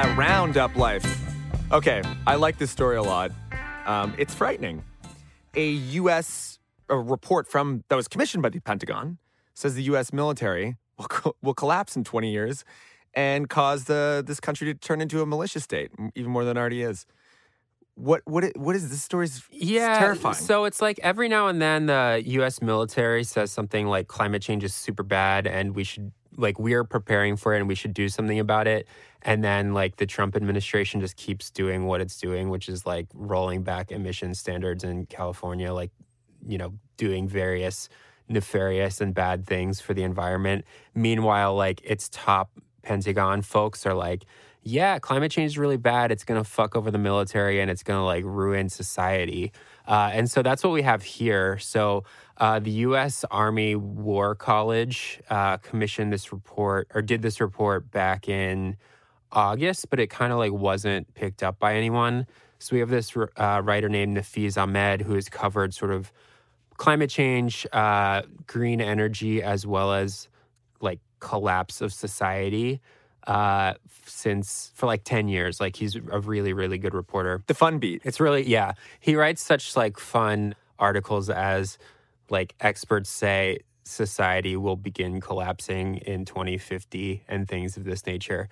That 0.00 0.16
roundup 0.16 0.76
life. 0.76 1.04
Okay, 1.70 2.00
I 2.26 2.36
like 2.36 2.56
this 2.56 2.70
story 2.70 2.96
a 2.96 3.02
lot. 3.02 3.32
Um, 3.84 4.14
it's 4.16 4.32
frightening. 4.32 4.82
A 5.54 5.72
U.S. 5.72 6.58
A 6.88 6.96
report 6.96 7.46
from 7.46 7.84
that 7.90 7.96
was 7.96 8.08
commissioned 8.08 8.42
by 8.42 8.48
the 8.48 8.60
Pentagon 8.60 9.18
says 9.52 9.74
the 9.74 9.82
U.S. 9.82 10.10
military 10.10 10.78
will, 10.96 11.04
co- 11.04 11.36
will 11.42 11.52
collapse 11.52 11.96
in 11.96 12.04
20 12.04 12.32
years 12.32 12.64
and 13.12 13.50
cause 13.50 13.84
the 13.84 14.24
this 14.26 14.40
country 14.40 14.72
to 14.72 14.74
turn 14.80 15.02
into 15.02 15.20
a 15.20 15.26
militia 15.26 15.60
state, 15.60 15.90
even 16.14 16.30
more 16.30 16.46
than 16.46 16.56
it 16.56 16.60
already 16.60 16.80
is. 16.80 17.04
What 17.94 18.22
what 18.24 18.56
what 18.56 18.74
is 18.74 18.88
this 18.88 19.02
story's 19.02 19.42
Yeah, 19.50 19.98
terrifying? 19.98 20.36
So 20.36 20.64
it's 20.64 20.80
like 20.80 20.98
every 21.02 21.28
now 21.28 21.48
and 21.48 21.60
then 21.60 21.84
the 21.84 22.22
U.S. 22.24 22.62
military 22.62 23.22
says 23.22 23.52
something 23.52 23.86
like 23.86 24.08
climate 24.08 24.40
change 24.40 24.64
is 24.64 24.72
super 24.74 25.02
bad 25.02 25.46
and 25.46 25.74
we 25.74 25.84
should 25.84 26.12
like 26.40 26.58
we're 26.58 26.84
preparing 26.84 27.36
for 27.36 27.54
it 27.54 27.58
and 27.58 27.68
we 27.68 27.74
should 27.74 27.94
do 27.94 28.08
something 28.08 28.38
about 28.38 28.66
it. 28.66 28.88
And 29.22 29.44
then 29.44 29.74
like 29.74 29.96
the 29.96 30.06
Trump 30.06 30.34
administration 30.36 31.00
just 31.00 31.16
keeps 31.16 31.50
doing 31.50 31.86
what 31.86 32.00
it's 32.00 32.18
doing, 32.18 32.48
which 32.48 32.68
is 32.68 32.86
like 32.86 33.06
rolling 33.14 33.62
back 33.62 33.92
emission 33.92 34.34
standards 34.34 34.84
in 34.84 35.06
California, 35.06 35.72
like 35.72 35.90
you 36.46 36.58
know 36.58 36.72
doing 36.96 37.28
various 37.28 37.88
nefarious 38.28 39.00
and 39.00 39.12
bad 39.12 39.46
things 39.46 39.80
for 39.80 39.92
the 39.92 40.04
environment. 40.04 40.64
Meanwhile, 40.94 41.54
like 41.56 41.80
its 41.84 42.08
top 42.08 42.50
Pentagon 42.82 43.42
folks 43.42 43.84
are 43.84 43.94
like, 43.94 44.24
yeah, 44.62 44.98
climate 44.98 45.32
change 45.32 45.52
is 45.52 45.58
really 45.58 45.76
bad. 45.76 46.12
It's 46.12 46.24
going 46.24 46.42
to 46.42 46.48
fuck 46.48 46.76
over 46.76 46.90
the 46.90 46.98
military 46.98 47.60
and 47.60 47.70
it's 47.70 47.82
going 47.82 47.98
to 47.98 48.04
like 48.04 48.24
ruin 48.24 48.68
society. 48.68 49.52
Uh, 49.86 50.10
and 50.12 50.30
so 50.30 50.42
that's 50.42 50.62
what 50.62 50.72
we 50.72 50.82
have 50.82 51.02
here. 51.02 51.58
So 51.58 52.04
uh, 52.40 52.58
the 52.58 52.70
U.S. 52.70 53.24
Army 53.30 53.76
War 53.76 54.34
College 54.34 55.20
uh, 55.28 55.58
commissioned 55.58 56.10
this 56.10 56.32
report 56.32 56.88
or 56.94 57.02
did 57.02 57.20
this 57.20 57.38
report 57.40 57.90
back 57.90 58.28
in 58.28 58.78
August, 59.30 59.90
but 59.90 60.00
it 60.00 60.08
kind 60.08 60.32
of 60.32 60.38
like 60.38 60.52
wasn't 60.52 61.12
picked 61.14 61.42
up 61.42 61.58
by 61.58 61.76
anyone. 61.76 62.26
So 62.58 62.74
we 62.74 62.80
have 62.80 62.88
this 62.88 63.14
uh, 63.36 63.60
writer 63.62 63.90
named 63.90 64.16
Nafeez 64.16 64.60
Ahmed 64.60 65.02
who 65.02 65.14
has 65.14 65.28
covered 65.28 65.74
sort 65.74 65.90
of 65.90 66.12
climate 66.78 67.10
change, 67.10 67.66
uh, 67.74 68.22
green 68.46 68.80
energy, 68.80 69.42
as 69.42 69.66
well 69.66 69.92
as 69.92 70.28
like 70.80 71.00
collapse 71.18 71.82
of 71.82 71.92
society 71.92 72.80
uh, 73.26 73.74
since 74.06 74.72
for 74.74 74.86
like 74.86 75.04
10 75.04 75.28
years. 75.28 75.60
Like 75.60 75.76
he's 75.76 75.94
a 75.94 76.20
really, 76.20 76.54
really 76.54 76.78
good 76.78 76.94
reporter. 76.94 77.42
the 77.46 77.54
fun 77.54 77.78
beat. 77.78 78.00
It's 78.04 78.18
really, 78.18 78.48
yeah. 78.48 78.72
He 78.98 79.14
writes 79.14 79.42
such 79.42 79.76
like 79.76 79.98
fun 79.98 80.54
articles 80.78 81.28
as 81.28 81.76
like 82.30 82.54
experts 82.60 83.10
say 83.10 83.58
society 83.84 84.56
will 84.56 84.76
begin 84.76 85.20
collapsing 85.20 85.96
in 85.96 86.24
2050 86.24 87.24
and 87.28 87.48
things 87.48 87.76
of 87.76 87.84
this 87.84 88.06
nature. 88.06 88.48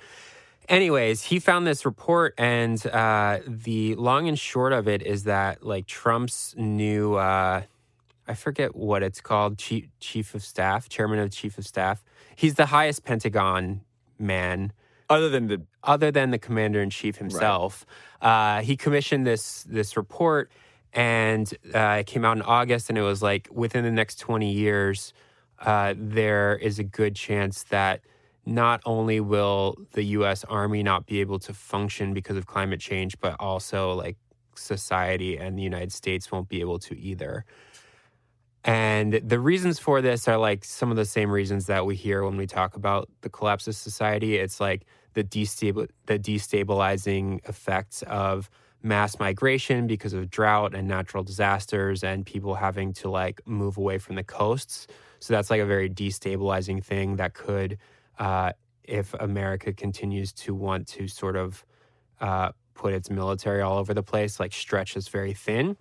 Anyways, 0.68 1.22
he 1.24 1.38
found 1.38 1.66
this 1.66 1.86
report, 1.86 2.34
and 2.36 2.84
uh, 2.88 3.38
the 3.46 3.94
long 3.94 4.28
and 4.28 4.38
short 4.38 4.74
of 4.74 4.86
it 4.86 5.02
is 5.02 5.24
that 5.24 5.64
like 5.64 5.86
Trump's 5.86 6.54
new, 6.58 7.14
uh, 7.14 7.62
I 8.26 8.34
forget 8.34 8.76
what 8.76 9.02
it's 9.02 9.22
called, 9.22 9.56
chief 9.56 9.88
chief 9.98 10.34
of 10.34 10.44
staff, 10.44 10.88
chairman 10.90 11.20
of 11.20 11.30
chief 11.30 11.56
of 11.56 11.66
staff. 11.66 12.04
He's 12.36 12.56
the 12.56 12.66
highest 12.66 13.04
Pentagon 13.04 13.80
man 14.18 14.72
Other 15.08 15.30
than 15.30 15.46
the 15.46 15.62
other 15.82 16.10
than 16.10 16.32
the 16.32 16.38
commander 16.38 16.82
in 16.82 16.90
chief 16.90 17.16
himself. 17.16 17.86
Uh, 18.20 18.60
he 18.60 18.76
commissioned 18.76 19.26
this 19.26 19.62
this 19.62 19.96
report, 19.96 20.50
and 20.98 21.54
uh, 21.72 21.98
it 22.00 22.06
came 22.06 22.24
out 22.24 22.36
in 22.36 22.42
August, 22.42 22.88
and 22.88 22.98
it 22.98 23.02
was 23.02 23.22
like 23.22 23.48
within 23.52 23.84
the 23.84 23.92
next 23.92 24.18
twenty 24.18 24.50
years, 24.50 25.12
uh, 25.60 25.94
there 25.96 26.56
is 26.56 26.80
a 26.80 26.82
good 26.82 27.14
chance 27.14 27.62
that 27.64 28.00
not 28.44 28.80
only 28.84 29.20
will 29.20 29.76
the 29.92 30.02
U.S. 30.18 30.42
Army 30.44 30.82
not 30.82 31.06
be 31.06 31.20
able 31.20 31.38
to 31.38 31.54
function 31.54 32.14
because 32.14 32.36
of 32.36 32.46
climate 32.46 32.80
change, 32.80 33.16
but 33.20 33.36
also 33.38 33.92
like 33.92 34.16
society 34.56 35.38
and 35.38 35.56
the 35.56 35.62
United 35.62 35.92
States 35.92 36.32
won't 36.32 36.48
be 36.48 36.60
able 36.60 36.80
to 36.80 36.98
either. 36.98 37.44
And 38.64 39.12
the 39.12 39.38
reasons 39.38 39.78
for 39.78 40.02
this 40.02 40.26
are 40.26 40.36
like 40.36 40.64
some 40.64 40.90
of 40.90 40.96
the 40.96 41.04
same 41.04 41.30
reasons 41.30 41.66
that 41.66 41.86
we 41.86 41.94
hear 41.94 42.24
when 42.24 42.36
we 42.36 42.48
talk 42.48 42.74
about 42.74 43.08
the 43.20 43.28
collapse 43.28 43.68
of 43.68 43.76
society. 43.76 44.36
It's 44.36 44.60
like 44.60 44.84
the, 45.14 45.22
destabil- 45.22 45.90
the 46.06 46.18
destabilizing 46.18 47.48
effects 47.48 48.02
of 48.02 48.50
mass 48.82 49.18
migration 49.18 49.86
because 49.86 50.12
of 50.12 50.30
drought 50.30 50.74
and 50.74 50.86
natural 50.86 51.24
disasters 51.24 52.04
and 52.04 52.24
people 52.24 52.54
having 52.54 52.92
to 52.92 53.10
like 53.10 53.40
move 53.46 53.76
away 53.76 53.98
from 53.98 54.16
the 54.16 54.24
coasts. 54.24 54.86
So 55.20 55.34
that's 55.34 55.50
like 55.50 55.60
a 55.60 55.66
very 55.66 55.90
destabilizing 55.90 56.82
thing 56.82 57.16
that 57.16 57.34
could, 57.34 57.78
uh, 58.18 58.52
if 58.84 59.14
America 59.14 59.72
continues 59.72 60.32
to 60.32 60.54
want 60.54 60.86
to 60.88 61.08
sort 61.08 61.36
of 61.36 61.64
uh, 62.20 62.52
put 62.74 62.94
its 62.94 63.10
military 63.10 63.60
all 63.60 63.78
over 63.78 63.92
the 63.92 64.02
place, 64.02 64.38
like 64.38 64.52
stretch 64.52 64.96
us 64.96 65.08
very 65.08 65.34
thin. 65.34 65.76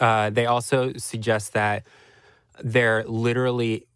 Uh, 0.00 0.30
they 0.30 0.46
also 0.46 0.92
suggest 0.96 1.52
that 1.52 1.84
they're 2.62 3.04
literally 3.04 3.86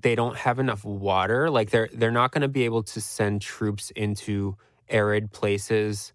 they 0.00 0.14
don't 0.14 0.36
have 0.36 0.58
enough 0.58 0.84
water. 0.84 1.50
Like 1.50 1.70
they're 1.70 1.90
they're 1.92 2.10
not 2.10 2.32
going 2.32 2.42
to 2.42 2.48
be 2.48 2.64
able 2.64 2.82
to 2.84 3.00
send 3.00 3.42
troops 3.42 3.90
into 3.90 4.56
arid 4.88 5.30
places 5.32 6.12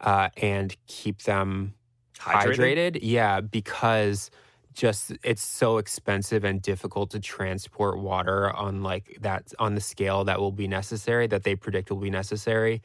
uh, 0.00 0.30
and 0.36 0.76
keep 0.86 1.22
them 1.22 1.74
Hydrated? 2.18 2.76
hydrated. 2.76 2.98
Yeah, 3.02 3.40
because 3.40 4.30
just 4.74 5.12
it's 5.24 5.42
so 5.42 5.78
expensive 5.78 6.44
and 6.44 6.62
difficult 6.62 7.10
to 7.10 7.20
transport 7.20 7.98
water 7.98 8.50
on 8.52 8.82
like 8.82 9.18
that 9.20 9.52
on 9.58 9.74
the 9.74 9.80
scale 9.80 10.24
that 10.24 10.38
will 10.38 10.52
be 10.52 10.68
necessary 10.68 11.26
that 11.26 11.42
they 11.44 11.56
predict 11.56 11.90
will 11.90 11.98
be 11.98 12.10
necessary. 12.10 12.82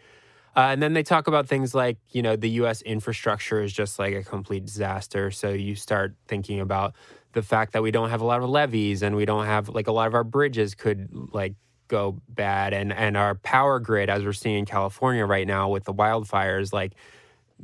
Uh, 0.55 0.69
and 0.71 0.81
then 0.81 0.93
they 0.93 1.03
talk 1.03 1.27
about 1.27 1.47
things 1.47 1.75
like, 1.75 1.97
you 2.11 2.21
know, 2.21 2.35
the 2.35 2.49
US 2.61 2.81
infrastructure 2.83 3.61
is 3.61 3.73
just 3.73 3.99
like 3.99 4.13
a 4.15 4.23
complete 4.23 4.65
disaster. 4.65 5.31
So 5.31 5.49
you 5.51 5.75
start 5.75 6.15
thinking 6.27 6.59
about 6.61 6.95
the 7.33 7.43
fact 7.43 7.73
that 7.73 7.83
we 7.83 7.91
don't 7.91 8.09
have 8.09 8.21
a 8.21 8.25
lot 8.25 8.41
of 8.41 8.49
levees 8.49 9.03
and 9.03 9.15
we 9.15 9.25
don't 9.25 9.45
have 9.45 9.69
like 9.69 9.87
a 9.87 9.91
lot 9.91 10.07
of 10.07 10.13
our 10.15 10.23
bridges 10.23 10.73
could 10.75 11.09
like 11.33 11.55
go 11.87 12.19
bad 12.29 12.73
and 12.73 12.91
and 12.91 13.15
our 13.15 13.35
power 13.35 13.79
grid 13.79 14.09
as 14.09 14.23
we're 14.23 14.33
seeing 14.33 14.59
in 14.59 14.65
California 14.65 15.25
right 15.25 15.47
now 15.47 15.69
with 15.69 15.83
the 15.83 15.93
wildfires 15.93 16.73
like 16.73 16.93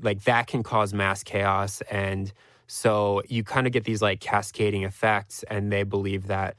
like 0.02 0.24
that 0.24 0.48
can 0.48 0.64
cause 0.64 0.94
mass 0.94 1.24
chaos 1.24 1.82
and 1.90 2.32
so 2.68 3.22
you 3.28 3.44
kind 3.44 3.68
of 3.68 3.74
get 3.74 3.84
these 3.84 4.02
like 4.02 4.20
cascading 4.20 4.84
effects 4.84 5.44
and 5.50 5.72
they 5.72 5.84
believe 5.84 6.28
that 6.28 6.56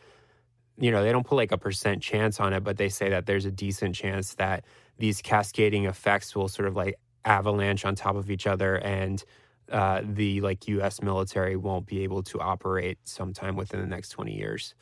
you 0.78 0.90
know 0.90 1.02
they 1.02 1.12
don't 1.12 1.26
put 1.26 1.36
like 1.36 1.52
a 1.52 1.58
percent 1.58 2.02
chance 2.02 2.40
on 2.40 2.52
it 2.52 2.62
but 2.64 2.76
they 2.76 2.88
say 2.88 3.08
that 3.08 3.26
there's 3.26 3.44
a 3.44 3.50
decent 3.50 3.94
chance 3.94 4.34
that 4.34 4.64
these 4.98 5.22
cascading 5.22 5.86
effects 5.86 6.34
will 6.36 6.48
sort 6.48 6.68
of 6.68 6.76
like 6.76 6.96
avalanche 7.24 7.84
on 7.84 7.94
top 7.94 8.16
of 8.16 8.30
each 8.30 8.46
other 8.46 8.76
and 8.78 9.24
uh, 9.70 10.02
the 10.04 10.40
like 10.40 10.68
U.S. 10.68 11.00
military 11.02 11.56
won't 11.56 11.86
be 11.86 12.02
able 12.02 12.22
to 12.24 12.40
operate 12.40 12.98
sometime 13.04 13.56
within 13.56 13.80
the 13.80 13.86
next 13.86 14.10
20 14.10 14.36
years. 14.36 14.74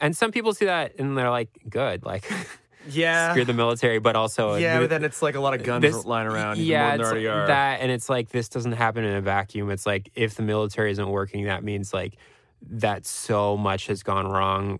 And 0.00 0.16
some 0.16 0.30
people 0.32 0.52
see 0.54 0.66
that 0.66 0.98
and 0.98 1.16
they're 1.16 1.30
like, 1.30 1.48
good, 1.68 2.04
like, 2.04 2.30
yeah, 2.90 3.32
screw 3.32 3.44
the 3.44 3.52
military, 3.54 3.98
but 3.98 4.14
also 4.16 4.56
yeah, 4.56 4.80
but 4.80 4.90
then 4.90 5.04
it's 5.04 5.22
like 5.22 5.34
a 5.34 5.40
lot 5.40 5.54
of 5.54 5.62
guns 5.62 5.82
this- 5.82 6.04
lying 6.04 6.26
around. 6.28 6.58
Yeah, 6.58 6.96
more 6.96 7.14
there 7.14 7.46
that, 7.46 7.80
and 7.80 7.90
it's 7.90 8.08
like 8.08 8.28
this 8.30 8.48
doesn't 8.48 8.72
happen 8.72 9.04
in 9.04 9.14
a 9.14 9.20
vacuum. 9.20 9.70
It's 9.70 9.86
like 9.86 10.10
if 10.14 10.34
the 10.34 10.42
military 10.42 10.90
isn't 10.92 11.08
working, 11.08 11.44
that 11.44 11.64
means 11.64 11.92
like 11.94 12.16
that 12.62 13.06
so 13.06 13.56
much 13.56 13.86
has 13.86 14.02
gone 14.02 14.26
wrong, 14.26 14.78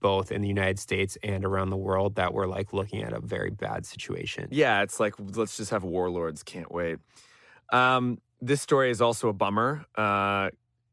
both 0.00 0.32
in 0.32 0.42
the 0.42 0.48
United 0.48 0.78
States 0.78 1.16
and 1.22 1.44
around 1.44 1.70
the 1.70 1.76
world, 1.76 2.14
that 2.16 2.32
we're 2.32 2.46
like 2.46 2.72
looking 2.72 3.02
at 3.02 3.12
a 3.12 3.20
very 3.20 3.50
bad 3.50 3.84
situation. 3.84 4.48
Yeah, 4.50 4.82
it's 4.82 5.00
like 5.00 5.14
let's 5.34 5.56
just 5.56 5.70
have 5.70 5.84
warlords. 5.84 6.42
Can't 6.42 6.70
wait. 6.70 6.98
Um, 7.72 8.18
this 8.40 8.60
story 8.62 8.90
is 8.90 9.00
also 9.00 9.28
a 9.28 9.32
bummer. 9.32 9.84
Uh, 9.96 10.50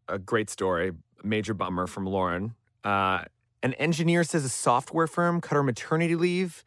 a 0.08 0.18
great 0.18 0.50
story, 0.50 0.92
major 1.24 1.54
bummer 1.54 1.88
from 1.88 2.06
Lauren. 2.06 2.54
Uh, 2.84 3.24
an 3.64 3.74
engineer 3.76 4.24
says 4.24 4.46
a 4.46 4.50
software 4.50 5.08
firm 5.08 5.42
cut 5.42 5.56
her 5.56 5.64
maternity 5.64 6.16
leave 6.16 6.64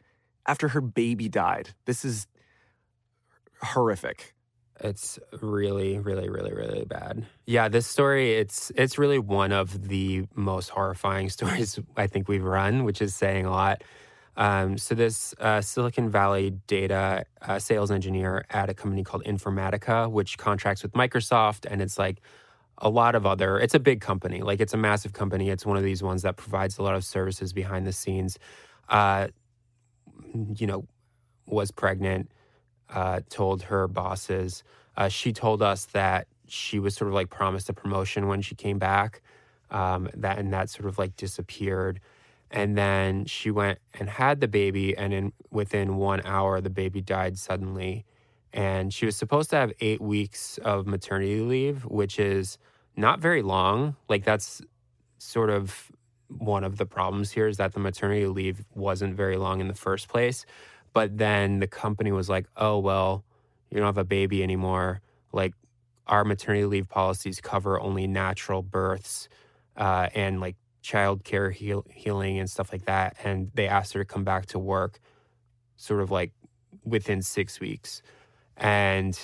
after 0.47 0.69
her 0.69 0.81
baby 0.81 1.29
died. 1.29 1.69
This 1.85 2.05
is 2.05 2.27
horrific. 3.61 4.33
It's 4.79 5.19
really, 5.41 5.99
really, 5.99 6.29
really, 6.29 6.51
really 6.51 6.83
bad. 6.83 7.25
Yeah, 7.45 7.69
this 7.69 7.87
story 7.87 8.33
it's 8.33 8.71
it's 8.75 8.97
really 8.97 9.19
one 9.19 9.51
of 9.51 9.87
the 9.87 10.25
most 10.35 10.69
horrifying 10.69 11.29
stories 11.37 11.79
I 11.95 12.07
think 12.07 12.27
we've 12.27 12.43
run, 12.43 12.83
which 12.83 13.01
is 13.01 13.15
saying 13.15 13.45
a 13.45 13.51
lot. 13.51 13.83
Um, 14.35 14.79
so 14.79 14.95
this 14.95 15.35
uh, 15.39 15.61
Silicon 15.61 16.09
Valley 16.09 16.51
data 16.65 17.25
uh, 17.41 17.59
sales 17.59 17.91
engineer 17.91 18.45
at 18.49 18.67
a 18.67 18.73
company 18.73 19.03
called 19.03 19.23
Informatica, 19.25 20.09
which 20.09 20.39
contracts 20.39 20.81
with 20.81 20.93
Microsoft, 20.93 21.67
and 21.69 21.81
it's 21.81 21.99
like 21.99 22.19
a 22.83 22.89
lot 22.89 23.15
of 23.15 23.25
other. 23.25 23.57
It's 23.57 23.73
a 23.73 23.79
big 23.79 24.01
company, 24.01 24.41
like 24.41 24.59
it's 24.59 24.73
a 24.73 24.77
massive 24.77 25.13
company. 25.13 25.49
It's 25.49 25.65
one 25.65 25.77
of 25.77 25.83
these 25.83 26.03
ones 26.03 26.21
that 26.23 26.35
provides 26.35 26.77
a 26.77 26.83
lot 26.83 26.95
of 26.95 27.05
services 27.05 27.53
behind 27.53 27.87
the 27.87 27.93
scenes. 27.93 28.37
Uh, 28.89 29.29
you 30.55 30.67
know, 30.67 30.85
was 31.47 31.71
pregnant, 31.71 32.29
uh, 32.89 33.21
told 33.29 33.63
her 33.63 33.87
bosses. 33.87 34.63
Uh, 34.97 35.07
she 35.07 35.31
told 35.31 35.61
us 35.61 35.85
that 35.85 36.27
she 36.47 36.77
was 36.77 36.93
sort 36.93 37.07
of 37.07 37.15
like 37.15 37.29
promised 37.29 37.69
a 37.69 37.73
promotion 37.73 38.27
when 38.27 38.41
she 38.41 38.53
came 38.53 38.77
back. 38.79 39.21
Um, 39.71 40.09
that 40.15 40.37
and 40.37 40.53
that 40.53 40.69
sort 40.69 40.87
of 40.87 40.99
like 40.99 41.15
disappeared. 41.15 41.99
And 42.51 42.77
then 42.77 43.25
she 43.25 43.49
went 43.49 43.79
and 43.99 44.09
had 44.09 44.41
the 44.41 44.47
baby, 44.47 44.95
and 44.95 45.13
in 45.13 45.33
within 45.49 45.95
one 45.95 46.21
hour, 46.25 46.61
the 46.61 46.69
baby 46.69 47.01
died 47.01 47.39
suddenly. 47.39 48.05
And 48.51 48.93
she 48.93 49.07
was 49.07 49.15
supposed 49.15 49.49
to 49.51 49.55
have 49.55 49.71
eight 49.79 50.01
weeks 50.01 50.59
of 50.59 50.85
maternity 50.85 51.39
leave, 51.39 51.85
which 51.85 52.19
is 52.19 52.59
not 52.95 53.19
very 53.19 53.41
long. 53.41 53.95
Like 54.09 54.23
that's 54.23 54.61
sort 55.17 55.49
of 55.49 55.91
one 56.27 56.63
of 56.63 56.77
the 56.77 56.85
problems 56.85 57.31
here 57.31 57.47
is 57.47 57.57
that 57.57 57.73
the 57.73 57.79
maternity 57.79 58.27
leave 58.27 58.63
wasn't 58.73 59.15
very 59.15 59.37
long 59.37 59.61
in 59.61 59.67
the 59.67 59.73
first 59.73 60.07
place. 60.07 60.45
But 60.93 61.17
then 61.17 61.59
the 61.59 61.67
company 61.67 62.11
was 62.11 62.29
like, 62.29 62.47
oh, 62.55 62.77
well, 62.79 63.23
you 63.69 63.77
don't 63.77 63.85
have 63.85 63.97
a 63.97 64.03
baby 64.03 64.43
anymore. 64.43 65.01
Like, 65.31 65.53
our 66.05 66.23
maternity 66.23 66.65
leave 66.65 66.89
policies 66.89 67.39
cover 67.41 67.79
only 67.79 68.07
natural 68.07 68.61
births 68.61 69.29
uh, 69.77 70.09
and 70.13 70.39
like 70.41 70.55
childcare 70.83 71.51
heal- 71.51 71.85
healing 71.89 72.39
and 72.39 72.49
stuff 72.49 72.71
like 72.71 72.85
that. 72.85 73.15
And 73.23 73.49
they 73.53 73.67
asked 73.67 73.93
her 73.93 73.99
to 74.01 74.05
come 74.05 74.23
back 74.23 74.47
to 74.47 74.59
work 74.59 74.99
sort 75.77 76.01
of 76.01 76.11
like 76.11 76.31
within 76.83 77.21
six 77.21 77.59
weeks. 77.59 78.01
And 78.57 79.19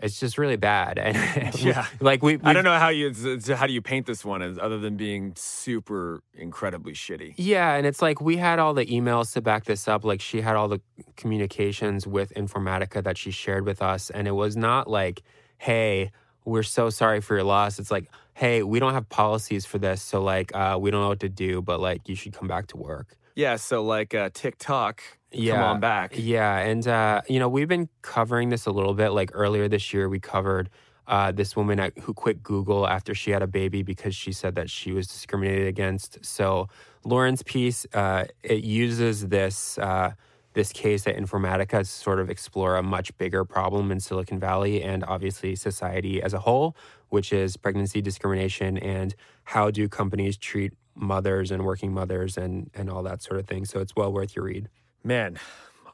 it's 0.00 0.18
just 0.20 0.38
really 0.38 0.56
bad. 0.56 0.98
And 0.98 1.54
Yeah. 1.60 1.86
like 2.00 2.22
we, 2.22 2.38
I 2.42 2.52
don't 2.52 2.64
know 2.64 2.78
how 2.78 2.88
you 2.88 3.12
how 3.56 3.66
do 3.66 3.72
you 3.72 3.80
paint 3.82 4.06
this 4.06 4.24
one 4.24 4.42
as 4.42 4.58
other 4.58 4.78
than 4.78 4.96
being 4.96 5.32
super 5.36 6.22
incredibly 6.34 6.92
shitty. 6.92 7.34
Yeah, 7.36 7.74
and 7.74 7.86
it's 7.86 8.02
like 8.02 8.20
we 8.20 8.36
had 8.36 8.58
all 8.58 8.74
the 8.74 8.86
emails 8.86 9.32
to 9.34 9.40
back 9.40 9.64
this 9.64 9.86
up. 9.88 10.04
Like 10.04 10.20
she 10.20 10.40
had 10.40 10.56
all 10.56 10.68
the 10.68 10.80
communications 11.16 12.06
with 12.06 12.32
Informatica 12.34 13.02
that 13.02 13.16
she 13.18 13.30
shared 13.30 13.64
with 13.66 13.82
us, 13.82 14.10
and 14.10 14.28
it 14.28 14.32
was 14.32 14.56
not 14.56 14.88
like, 14.88 15.22
"Hey, 15.58 16.10
we're 16.44 16.62
so 16.62 16.90
sorry 16.90 17.20
for 17.20 17.34
your 17.34 17.44
loss." 17.44 17.78
It's 17.78 17.90
like, 17.90 18.08
"Hey, 18.34 18.62
we 18.62 18.78
don't 18.78 18.92
have 18.94 19.08
policies 19.08 19.64
for 19.66 19.78
this, 19.78 20.02
so 20.02 20.22
like, 20.22 20.54
uh, 20.54 20.76
we 20.80 20.90
don't 20.90 21.00
know 21.02 21.08
what 21.08 21.20
to 21.20 21.28
do, 21.28 21.62
but 21.62 21.80
like, 21.80 22.08
you 22.08 22.14
should 22.14 22.32
come 22.34 22.48
back 22.48 22.66
to 22.68 22.76
work." 22.76 23.16
Yeah, 23.34 23.56
so 23.56 23.82
like 23.82 24.14
uh, 24.14 24.30
TikTok, 24.32 25.02
Yeah. 25.32 25.54
come 25.54 25.62
on 25.62 25.80
back. 25.80 26.12
Yeah, 26.16 26.58
and 26.58 26.86
uh, 26.86 27.22
you 27.28 27.38
know 27.38 27.48
we've 27.48 27.68
been 27.68 27.88
covering 28.02 28.50
this 28.50 28.66
a 28.66 28.70
little 28.70 28.94
bit. 28.94 29.10
Like 29.10 29.30
earlier 29.34 29.68
this 29.68 29.92
year, 29.92 30.08
we 30.08 30.20
covered 30.20 30.70
uh, 31.06 31.32
this 31.32 31.56
woman 31.56 31.80
at, 31.80 31.98
who 31.98 32.14
quit 32.14 32.42
Google 32.42 32.86
after 32.86 33.14
she 33.14 33.30
had 33.32 33.42
a 33.42 33.46
baby 33.46 33.82
because 33.82 34.14
she 34.14 34.32
said 34.32 34.54
that 34.54 34.70
she 34.70 34.92
was 34.92 35.06
discriminated 35.06 35.66
against. 35.66 36.24
So 36.24 36.68
Lauren's 37.04 37.42
piece 37.42 37.86
uh, 37.92 38.24
it 38.42 38.64
uses 38.64 39.28
this 39.28 39.78
uh, 39.78 40.12
this 40.54 40.72
case 40.72 41.06
at 41.08 41.16
Informatica 41.16 41.80
to 41.80 41.84
sort 41.84 42.20
of 42.20 42.30
explore 42.30 42.76
a 42.76 42.82
much 42.82 43.16
bigger 43.18 43.44
problem 43.44 43.90
in 43.90 43.98
Silicon 43.98 44.38
Valley 44.38 44.82
and 44.82 45.04
obviously 45.04 45.56
society 45.56 46.22
as 46.22 46.32
a 46.32 46.38
whole, 46.38 46.76
which 47.08 47.32
is 47.32 47.56
pregnancy 47.56 48.00
discrimination 48.00 48.78
and 48.78 49.16
how 49.42 49.70
do 49.72 49.88
companies 49.88 50.36
treat 50.36 50.72
mothers 50.94 51.50
and 51.50 51.64
working 51.64 51.92
mothers 51.92 52.36
and 52.36 52.70
and 52.74 52.90
all 52.90 53.02
that 53.02 53.22
sort 53.22 53.40
of 53.40 53.46
thing. 53.46 53.64
So 53.64 53.80
it's 53.80 53.94
well 53.96 54.12
worth 54.12 54.36
your 54.36 54.44
read. 54.46 54.68
Man, 55.02 55.38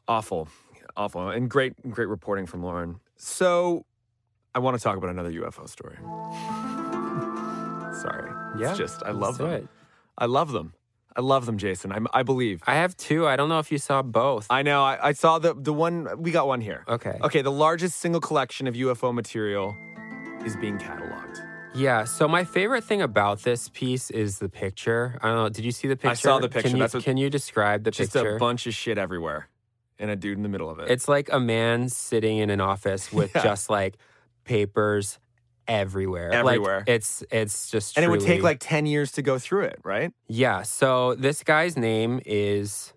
awful, 0.07 0.49
awful, 0.97 1.29
and 1.31 1.51
great, 1.51 1.73
great 1.91 2.09
reporting 2.09 2.47
from 2.47 2.63
Lauren. 2.63 3.01
So, 3.17 3.85
I 4.55 4.61
want 4.61 4.77
to 4.77 4.83
talk 4.83 4.97
about 4.97 5.11
another 5.11 5.33
UFO 5.33 5.69
story. 5.69 5.97
Sorry, 8.01 8.31
Yeah, 8.59 8.71
it's 8.71 8.79
just 8.79 9.03
I 9.03 9.11
love 9.11 9.37
them. 9.39 9.51
it. 9.51 9.69
I 10.17 10.27
love 10.27 10.53
them. 10.53 10.75
I 11.17 11.21
love 11.23 11.45
them, 11.45 11.59
Jason. 11.59 11.91
I'm, 11.93 12.07
I 12.15 12.23
believe. 12.23 12.63
I 12.67 12.77
have 12.77 12.97
two. 12.97 13.27
I 13.27 13.35
don't 13.37 13.49
know 13.49 13.59
if 13.59 13.73
you 13.73 13.79
saw 13.79 14.01
both. 14.01 14.47
I 14.49 14.63
know. 14.63 14.83
I, 14.85 15.09
I 15.09 15.13
saw 15.13 15.39
the 15.41 15.55
the 15.55 15.73
one. 15.73 16.09
We 16.23 16.31
got 16.31 16.47
one 16.47 16.61
here. 16.61 16.85
Okay. 16.87 17.19
Okay. 17.23 17.43
The 17.43 17.51
largest 17.51 17.97
single 17.99 18.21
collection 18.21 18.69
of 18.69 18.75
UFO 18.75 19.13
material 19.13 19.77
is 20.47 20.57
being 20.57 20.79
cataloged. 20.79 21.45
Yeah. 21.75 22.05
So 22.05 22.27
my 22.27 22.45
favorite 22.45 22.85
thing 22.85 23.01
about 23.03 23.43
this 23.43 23.69
piece 23.69 24.11
is 24.11 24.39
the 24.39 24.49
picture. 24.49 25.19
I 25.23 25.29
don't 25.29 25.37
know. 25.37 25.49
Did 25.49 25.65
you 25.65 25.71
see 25.73 25.89
the 25.89 25.97
picture? 25.97 26.09
I 26.11 26.15
saw 26.15 26.39
the 26.39 26.49
picture. 26.49 26.69
Can 26.69 26.77
you, 26.77 26.83
That's 26.83 26.95
what- 26.95 27.05
can 27.05 27.17
you 27.17 27.31
describe 27.31 27.85
the 27.85 27.91
Just 27.91 28.13
picture? 28.13 28.37
a 28.37 28.39
bunch 28.39 28.67
of 28.67 28.75
shit 28.75 28.99
everywhere, 28.99 29.49
and 29.99 30.11
a 30.11 30.17
dude 30.17 30.37
in 30.37 30.43
the 30.43 30.49
middle 30.49 30.69
of 30.69 30.79
it. 30.81 30.91
It's 30.91 31.09
like 31.09 31.29
a 31.33 31.39
man 31.41 31.89
sitting 31.89 32.39
in 32.39 32.51
an 32.51 32.61
office 32.61 33.13
with 33.19 33.33
Yeah. 33.35 33.43
just 33.45 33.71
like 33.71 33.97
papers 34.45 35.19
everywhere. 35.69 36.31
Like, 36.31 36.57
Everywhere. 36.57 36.83
it's 36.89 37.23
it's 37.31 37.71
just 37.71 37.97
and 37.97 38.05
it 38.05 38.09
would 38.09 38.21
take 38.21 38.43
like 38.43 38.59
ten 38.61 38.85
years 38.87 39.13
to 39.13 39.23
go 39.23 39.39
through 39.39 39.63
it, 39.65 39.79
right? 39.85 40.13
Yeah. 40.27 40.63
So 40.63 41.15
this 41.15 41.45
guy's 41.45 41.77
name 41.77 42.21
is 42.27 42.93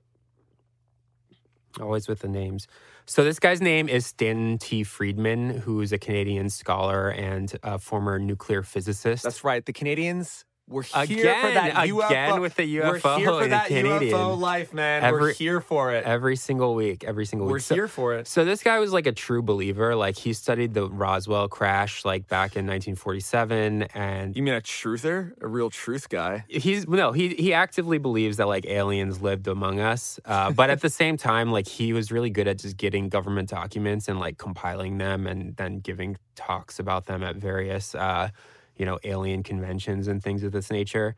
always 1.79 2.07
with 2.07 2.19
the 2.19 2.27
names. 2.27 2.67
So 3.05 3.23
this 3.23 3.39
guy's 3.39 3.61
name 3.61 3.89
is 3.89 4.05
Stanton 4.05 4.57
T. 4.57 4.83
Friedman, 4.83 5.49
who's 5.59 5.91
a 5.91 5.97
Canadian 5.97 6.49
scholar 6.49 7.09
and 7.09 7.53
a 7.61 7.77
former 7.77 8.17
nuclear 8.17 8.63
physicist. 8.63 9.23
That's 9.23 9.43
right. 9.43 9.65
The 9.65 9.73
Canadians 9.73 10.45
were 10.69 10.81
here 10.81 10.93
for 10.95 10.99
Again, 11.01 11.53
that 11.55 11.83
again 11.83 12.31
UFO. 12.31 12.41
with 12.41 12.55
the 12.55 12.79
We're 12.79 12.93
here 12.93 12.99
for 13.01 13.47
that 13.47 13.67
Canadian. 13.67 14.13
UFO 14.13 14.39
life, 14.39 14.73
man. 14.73 15.11
we're 15.11 15.33
here 15.33 15.59
for 15.59 15.91
it. 15.91 16.05
every 16.05 16.37
single 16.37 16.73
week, 16.73 17.03
every 17.03 17.25
single 17.25 17.47
week. 17.47 17.51
we're. 17.51 17.59
So- 17.59 17.75
here 17.75 17.87
for 17.89 18.13
it. 18.13 18.27
So 18.27 18.45
this 18.45 18.63
guy 18.63 18.79
was 18.79 18.93
like 18.93 19.05
a 19.05 19.11
true 19.11 19.41
believer. 19.41 19.93
Like 19.95 20.17
he 20.17 20.31
studied 20.31 20.73
the 20.73 20.89
Roswell 20.89 21.49
crash 21.49 22.05
like 22.05 22.27
back 22.29 22.55
in 22.55 22.65
1947 22.65 23.83
and 23.93 24.35
You 24.35 24.41
mean 24.43 24.53
a 24.53 24.61
truther, 24.61 25.33
a 25.41 25.47
real 25.47 25.69
truth 25.69 26.07
guy? 26.09 26.45
he's 26.47 26.87
no 26.87 27.11
he 27.11 27.29
he 27.35 27.53
actively 27.53 27.97
believes 27.97 28.37
that 28.37 28.47
like 28.47 28.65
aliens 28.65 29.21
lived 29.21 29.47
among 29.47 29.79
us 29.79 30.19
uh, 30.25 30.51
but 30.51 30.69
at 30.69 30.81
the 30.81 30.89
same 31.01 31.17
time 31.17 31.51
like 31.51 31.67
he 31.67 31.91
was 31.93 32.11
really 32.11 32.29
good 32.29 32.47
at 32.47 32.57
just 32.59 32.77
getting 32.77 33.09
government 33.09 33.49
documents 33.49 34.07
and 34.07 34.19
like 34.19 34.37
compiling 34.37 34.97
them 34.97 35.27
and 35.27 35.55
then 35.57 35.79
giving 35.79 36.15
talks 36.35 36.79
about 36.79 37.05
them 37.05 37.21
at 37.23 37.35
various 37.35 37.95
uh, 37.95 38.29
you 38.77 38.85
know 38.85 38.99
alien 39.03 39.43
conventions 39.43 40.07
and 40.07 40.21
things 40.21 40.43
of 40.43 40.51
this 40.51 40.71
nature. 40.71 41.15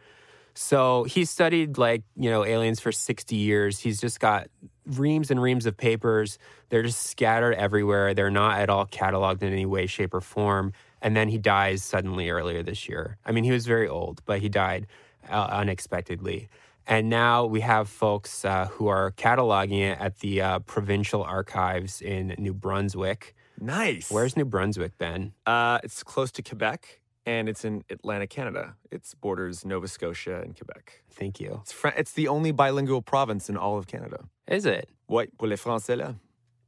So 0.53 1.03
he 1.03 1.25
studied 1.25 1.77
like 1.77 2.03
you 2.15 2.29
know 2.29 2.45
aliens 2.45 2.79
for 2.79 2.91
60 2.91 3.35
years. 3.35 3.79
He's 3.79 3.99
just 3.99 4.19
got 4.19 4.47
reams 4.85 5.29
and 5.29 5.41
reams 5.41 5.65
of 5.65 5.75
papers. 5.75 6.37
They're 6.69 6.83
just 6.83 7.07
scattered 7.07 7.55
everywhere. 7.55 8.13
They're 8.13 8.31
not 8.31 8.59
at 8.59 8.69
all 8.69 8.85
cataloged 8.85 9.41
in 9.41 9.51
any 9.51 9.65
way 9.65 9.85
shape 9.85 10.13
or 10.13 10.21
form. 10.21 10.71
And 11.01 11.15
then 11.15 11.27
he 11.27 11.37
dies 11.37 11.83
suddenly 11.83 12.29
earlier 12.29 12.63
this 12.63 12.87
year. 12.87 13.17
I 13.25 13.31
mean 13.31 13.43
he 13.43 13.51
was 13.51 13.65
very 13.65 13.87
old 13.87 14.21
but 14.25 14.39
he 14.39 14.49
died 14.49 14.87
uh, 15.29 15.47
unexpectedly. 15.51 16.49
And 16.87 17.09
now 17.09 17.45
we 17.45 17.61
have 17.61 17.89
folks 17.89 18.45
uh, 18.45 18.67
who 18.67 18.87
are 18.87 19.11
cataloging 19.11 19.79
it 19.91 19.99
at 19.99 20.19
the 20.19 20.41
uh, 20.41 20.59
provincial 20.59 21.23
archives 21.23 22.01
in 22.01 22.35
new 22.37 22.53
brunswick. 22.53 23.35
Nice. 23.59 24.11
where's 24.11 24.35
new 24.35 24.45
brunswick 24.45 24.97
ben? 24.97 25.33
Uh, 25.45 25.79
it's 25.83 26.03
close 26.03 26.31
to 26.33 26.43
Quebec, 26.43 26.99
and 27.25 27.49
it's 27.49 27.65
in 27.65 27.83
Atlantic 27.89 28.29
Canada. 28.29 28.75
It 28.91 29.03
borders 29.21 29.65
Nova 29.65 29.87
Scotia 29.87 30.41
and 30.41 30.55
Quebec. 30.55 31.01
thank 31.11 31.39
you 31.39 31.59
It's 31.63 31.71
fr- 31.71 31.97
it's 31.97 32.13
the 32.13 32.27
only 32.27 32.51
bilingual 32.51 33.01
province 33.01 33.49
in 33.49 33.57
all 33.57 33.77
of 33.77 33.87
Canada. 33.87 34.25
is 34.47 34.65
it 34.65 34.89
Ouais, 35.09 35.27
pour 35.37 35.47
les 35.47 35.57
Français 35.61 35.95
là. 35.97 36.15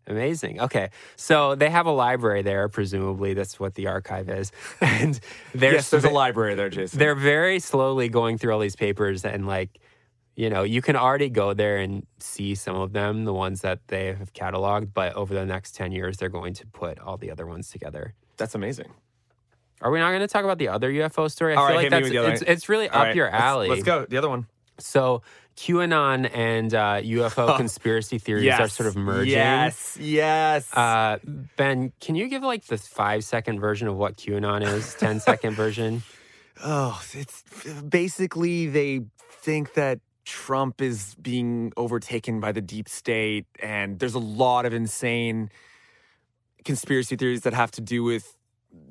Amazing. 0.10 0.62
Okay. 0.62 0.90
So 1.18 1.56
they 1.56 1.70
have 1.70 1.86
a 1.86 1.92
library 1.92 2.42
there, 2.42 2.70
presumably. 2.70 3.34
That's 3.34 3.60
what 3.60 3.74
the 3.76 3.88
archive 3.88 4.30
is. 4.30 4.52
And 4.82 5.20
yes, 5.54 5.90
there's 5.90 6.06
a 6.06 6.10
library 6.10 6.56
there, 6.56 6.70
Jason. 6.70 6.98
they're 6.98 7.14
very 7.16 7.60
slowly 7.60 8.08
going 8.08 8.38
through 8.38 8.54
all 8.54 8.60
these 8.62 8.78
papers 8.78 9.26
and 9.26 9.46
like, 9.48 9.80
you 10.38 10.50
know, 10.50 10.64
you 10.64 10.82
can 10.82 10.96
already 10.96 11.30
go 11.30 11.54
there 11.54 11.78
and 11.78 12.06
see 12.20 12.56
some 12.56 12.76
of 12.78 12.94
them, 12.94 13.26
the 13.26 13.34
ones 13.34 13.60
that 13.62 13.80
they 13.88 14.14
have 14.14 14.32
cataloged, 14.34 14.94
but 14.94 15.14
over 15.16 15.34
the 15.34 15.46
next 15.46 15.76
10 15.76 15.92
years, 15.92 16.16
they're 16.18 16.30
going 16.30 16.54
to 16.54 16.66
put 16.68 17.00
all 17.00 17.18
the 17.18 17.30
other 17.30 17.46
ones 17.46 17.70
together. 17.70 18.14
That's 18.38 18.56
amazing. 18.56 18.92
Are 19.82 19.92
we 19.92 20.00
not 20.00 20.10
going 20.10 20.22
to 20.22 20.28
talk 20.28 20.44
about 20.44 20.58
the 20.58 20.70
other 20.70 20.92
UFO 20.92 21.30
story? 21.30 21.54
I 21.54 21.58
All 21.58 21.68
feel 21.68 21.76
right, 21.78 21.92
like 21.92 21.92
hit 21.92 21.92
me 21.92 21.98
that's 22.00 22.04
with 22.04 22.12
the 22.12 22.18
other 22.20 22.32
it's, 22.34 22.42
one. 22.42 22.52
it's 22.52 22.70
really 22.70 22.90
All 22.90 23.00
up 23.00 23.06
right, 23.08 23.16
your 23.16 23.28
let's- 23.32 23.42
alley. 23.44 23.70
Let's, 23.70 23.84
go. 23.84 24.06
The 24.06 24.18
other 24.18 24.30
one. 24.30 24.48
So 24.80 25.22
QAnon 25.56 26.30
and 26.36 26.74
uh, 26.74 27.02
UFO 27.02 27.58
conspiracy 27.58 28.18
theories 28.20 28.52
are 28.54 28.68
sort 28.68 28.88
of 28.88 28.96
merging. 28.96 29.34
Yes. 29.34 29.98
Yes. 30.00 30.72
Uh, 30.74 31.18
ben, 31.58 31.94
can 32.00 32.16
you 32.16 32.28
give 32.28 32.44
like 32.44 32.66
the 32.66 32.78
five 32.78 33.24
second 33.24 33.60
version 33.60 33.88
of 33.88 33.96
what 33.96 34.18
QAnon 34.18 34.64
is? 34.66 34.94
10 35.00 35.20
second 35.20 35.56
version? 35.56 36.04
Oh, 36.64 37.00
it's 37.14 37.44
basically 37.88 38.68
they 38.68 39.02
think 39.30 39.74
that 39.76 40.00
Trump 40.26 40.82
is 40.82 41.16
being 41.22 41.72
overtaken 41.78 42.40
by 42.40 42.52
the 42.52 42.62
deep 42.62 42.90
state, 42.90 43.46
and 43.62 43.98
there's 44.00 44.16
a 44.16 44.20
lot 44.20 44.66
of 44.66 44.74
insane 44.74 45.50
conspiracy 46.66 47.16
theories 47.16 47.42
that 47.42 47.54
have 47.54 47.72
to 47.72 47.82
do 47.82 48.04
with 48.04 48.36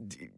D- 0.08 0.30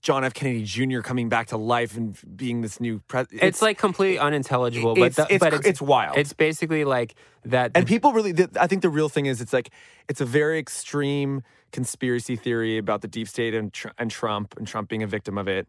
John 0.00 0.24
F. 0.24 0.32
Kennedy 0.32 0.64
Jr. 0.64 1.00
coming 1.00 1.28
back 1.28 1.48
to 1.48 1.56
life 1.56 1.96
and 1.96 2.16
being 2.36 2.60
this 2.60 2.80
new 2.80 3.00
president. 3.08 3.42
It's, 3.42 3.60
like 3.60 3.78
completely 3.78 4.18
unintelligible, 4.18 4.92
it's, 5.02 5.16
but, 5.16 5.28
the- 5.28 5.34
it's, 5.34 5.44
but 5.44 5.54
it's, 5.54 5.66
it's 5.66 5.82
wild. 5.82 6.16
it's 6.16 6.32
basically 6.32 6.84
like 6.84 7.14
that. 7.44 7.72
and 7.74 7.86
people 7.86 8.12
really, 8.12 8.32
th- 8.32 8.50
I 8.60 8.66
think 8.68 8.82
the 8.82 8.88
real 8.88 9.08
thing 9.08 9.26
is 9.26 9.40
it's 9.40 9.52
like 9.52 9.70
it's 10.08 10.20
a 10.20 10.24
very 10.26 10.58
extreme 10.58 11.42
conspiracy 11.72 12.36
theory 12.36 12.78
about 12.78 13.02
the 13.02 13.08
deep 13.08 13.28
state 13.28 13.54
and, 13.54 13.72
Tr- 13.72 13.88
and 13.98 14.10
Trump 14.10 14.54
and 14.56 14.66
Trump 14.66 14.88
being 14.88 15.02
a 15.02 15.06
victim 15.06 15.36
of 15.36 15.48
it. 15.48 15.68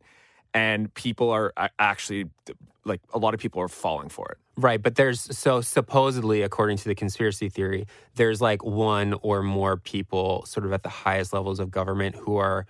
And 0.53 0.91
people 0.93 1.29
are 1.29 1.53
actually 1.77 2.25
like 2.85 3.01
a 3.13 3.19
lot 3.19 3.33
of 3.33 3.39
people 3.39 3.61
are 3.61 3.67
falling 3.67 4.09
for 4.09 4.29
it. 4.31 4.37
Right, 4.57 4.81
but 4.81 4.95
there's 4.95 5.21
so 5.37 5.61
supposedly, 5.61 6.41
according 6.41 6.77
to 6.77 6.85
the 6.85 6.95
conspiracy 6.95 7.49
theory, 7.49 7.85
there's 8.15 8.41
like 8.41 8.63
one 8.63 9.13
or 9.21 9.41
more 9.43 9.77
people 9.77 10.43
sort 10.45 10.65
of 10.65 10.73
at 10.73 10.83
the 10.83 10.89
highest 10.89 11.33
levels 11.33 11.59
of 11.59 11.71
government 11.71 12.15
who 12.15 12.37
are 12.37 12.65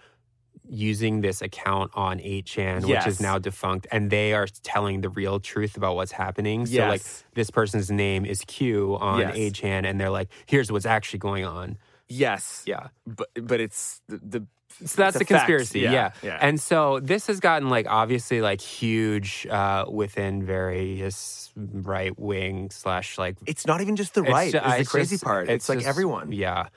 using 0.69 1.21
this 1.21 1.41
account 1.41 1.91
on 1.95 2.19
8chan, 2.19 2.85
which 2.87 3.07
is 3.07 3.19
now 3.19 3.37
defunct, 3.39 3.87
and 3.91 4.09
they 4.11 4.33
are 4.33 4.47
telling 4.63 5.01
the 5.01 5.09
real 5.09 5.39
truth 5.39 5.75
about 5.77 5.95
what's 5.95 6.11
happening. 6.11 6.65
So, 6.65 6.87
like, 6.87 7.01
this 7.33 7.49
person's 7.49 7.89
name 7.89 8.25
is 8.25 8.41
Q 8.45 8.97
on 8.99 9.19
Yes. 9.19 9.35
8chan, 9.35 9.89
and 9.89 9.99
they're 9.99 10.09
like, 10.09 10.29
here's 10.45 10.71
what's 10.71 10.85
actually 10.85 11.19
going 11.19 11.45
on. 11.45 11.77
Yes. 12.07 12.63
Yeah. 12.65 12.87
But 13.05 13.27
but 13.41 13.59
it's 13.59 14.01
the, 14.07 14.17
the 14.17 14.47
So 14.87 15.01
that's 15.03 15.17
the 15.17 15.23
a 15.23 15.25
conspiracy, 15.25 15.81
Yeah, 15.81 15.91
yeah. 15.91 16.11
yeah. 16.23 16.37
And 16.41 16.59
so 16.59 16.99
this 16.99 17.27
has 17.27 17.39
gotten 17.39 17.69
like 17.69 17.85
obviously 17.87 18.41
like 18.41 18.61
huge 18.61 19.45
uh, 19.47 19.85
within 19.91 20.43
various 20.43 21.51
right 21.55 22.17
wing 22.19 22.69
slash 22.71 23.17
like 23.19 23.37
it's 23.45 23.67
not 23.67 23.81
even 23.81 23.95
just 23.95 24.13
the 24.15 24.21
It's 24.23 24.31
right. 24.31 24.51
ju- 24.51 24.57
is 24.57 24.63
the 24.63 24.79
it's 24.79 24.89
crazy 24.89 25.13
just- 25.15 25.23
part. 25.23 25.49
It's, 25.49 25.69
like 25.69 25.79
just- 25.79 25.87
everyone. 25.87 26.31
Yeah. 26.31 26.69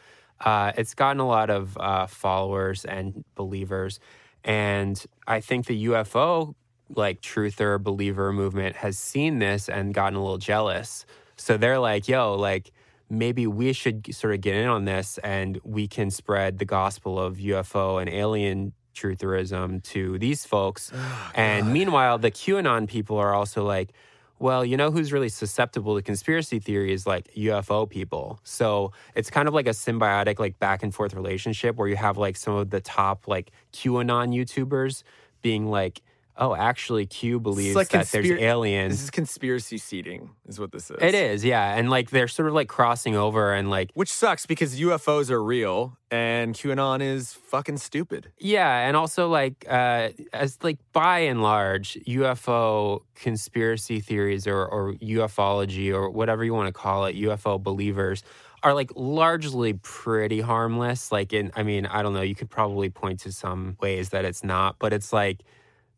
Uh, 0.43 0.73
it's 0.77 0.95
gotten 0.95 1.21
a 1.21 1.27
lot 1.27 1.51
of 1.51 1.77
uh, 1.79 2.07
followers 2.07 2.85
and 2.85 3.25
believers. 3.35 4.01
And 4.45 5.03
I 5.27 5.41
think 5.41 5.67
the 5.67 5.87
UFO, 5.87 6.55
like, 6.95 7.21
truther 7.21 7.83
believer 7.83 8.33
movement 8.33 8.77
has 8.77 8.99
seen 8.99 9.39
this 9.39 9.69
and 9.69 9.95
gotten 9.95 10.17
a 10.17 10.21
little 10.21 10.39
jealous. 10.39 11.07
So 11.37 11.57
they're 11.57 11.79
like, 11.79 12.09
yo, 12.09 12.35
like, 12.35 12.73
maybe 13.09 13.47
we 13.47 13.73
should 13.73 14.15
sort 14.15 14.35
of 14.35 14.41
get 14.41 14.57
in 14.57 14.67
on 14.67 14.85
this 14.85 15.19
and 15.19 15.61
we 15.65 15.87
can 15.87 16.11
spread 16.11 16.59
the 16.59 16.65
gospel 16.65 17.21
of 17.21 17.37
UFO 17.37 18.01
and 18.01 18.11
alien 18.11 18.73
trutherism 18.95 19.83
to 19.85 20.19
these 20.19 20.45
folks. 20.45 20.93
and 21.35 21.73
meanwhile, 21.73 22.19
the 22.19 22.31
QAnon 22.31 22.89
people 22.89 23.19
are 23.19 23.35
also 23.35 23.65
like, 23.65 23.93
well, 24.43 24.65
you 24.65 24.77
know 24.77 24.91
who's 24.91 25.13
really 25.13 25.29
susceptible 25.29 25.95
to 25.95 26.03
conspiracy 26.03 26.59
theories 26.59 27.07
like 27.07 27.33
UFO 27.35 27.89
people. 27.89 28.41
So 28.43 28.93
it's 29.15 29.31
kind 29.31 29.47
of 29.47 29.55
like 29.55 29.69
a 29.69 29.71
symbiotic, 29.71 30.41
like 30.41 30.59
back 30.59 30.83
and 30.83 30.93
forth 30.93 31.15
relationship 31.15 31.77
where 31.77 31.87
you 31.87 31.95
have 31.95 32.19
like 32.19 32.37
some 32.37 32.57
of 32.57 32.71
the 32.71 32.81
top 32.81 33.29
like 33.29 33.53
QAnon 33.73 34.35
YouTubers 34.35 35.05
being 35.43 35.67
like, 35.67 36.03
oh, 36.37 36.55
actually, 36.55 37.07
Q 37.07 37.40
believes 37.40 37.77
like 37.77 37.90
that 37.90 38.07
there's 38.09 38.31
aliens. 38.31 38.95
This 38.95 39.05
is 39.05 39.11
conspiracy 39.11 39.79
seeding, 39.79 40.31
is 40.47 40.59
what 40.59 40.73
this 40.73 40.90
is. 40.90 40.97
It 41.01 41.14
is, 41.14 41.45
yeah. 41.45 41.77
And 41.77 41.90
like 41.90 42.11
they're 42.11 42.29
sort 42.29 42.49
of 42.49 42.55
like 42.55 42.68
crossing 42.68 43.16
over 43.16 43.53
and 43.53 43.71
like, 43.71 43.90
Which 43.95 44.11
sucks 44.11 44.47
because 44.47 44.79
UFOs 44.81 45.31
are 45.31 45.42
real 45.42 45.97
and 46.11 46.55
QAnon 46.55 47.01
is 47.03 47.33
fucking 47.33 47.79
stupid. 47.79 48.33
yeah. 48.38 48.87
And 48.87 48.97
also 48.97 49.29
like, 49.29 49.64
uh, 49.68 50.11
as 50.33 50.59
like 50.62 50.79
by 50.92 51.21
and 51.21 51.42
large, 51.42 51.95
UFO 52.07 53.01
conspiracy 53.14 54.01
theories 54.01 54.47
or, 54.47 54.66
or 54.66 54.95
ufology 54.95 55.92
or 55.92 56.11
whatever 56.11 56.45
you 56.45 56.55
want 56.55 56.68
to 56.68 56.73
call 56.73 57.07
it, 57.07 57.16
UFO 57.16 57.62
believers 57.62 58.23
are 58.62 58.75
like 58.75 58.92
largely 58.95 59.73
pretty 59.73 60.40
harmless. 60.40 61.11
Like, 61.11 61.33
in, 61.33 61.51
I 61.57 61.62
mean, 61.62 61.87
I 61.87 62.03
don't 62.03 62.14
know, 62.14 62.23
you 62.23 62.35
could 62.35 62.51
probably 62.51 62.90
point 62.90 63.21
to 63.21 63.33
some 63.33 63.77
ways 63.81 64.11
that 64.11 64.25
it's 64.25 64.45
not, 64.45 64.77
but 64.79 64.92
it's 64.92 65.12
like 65.12 65.40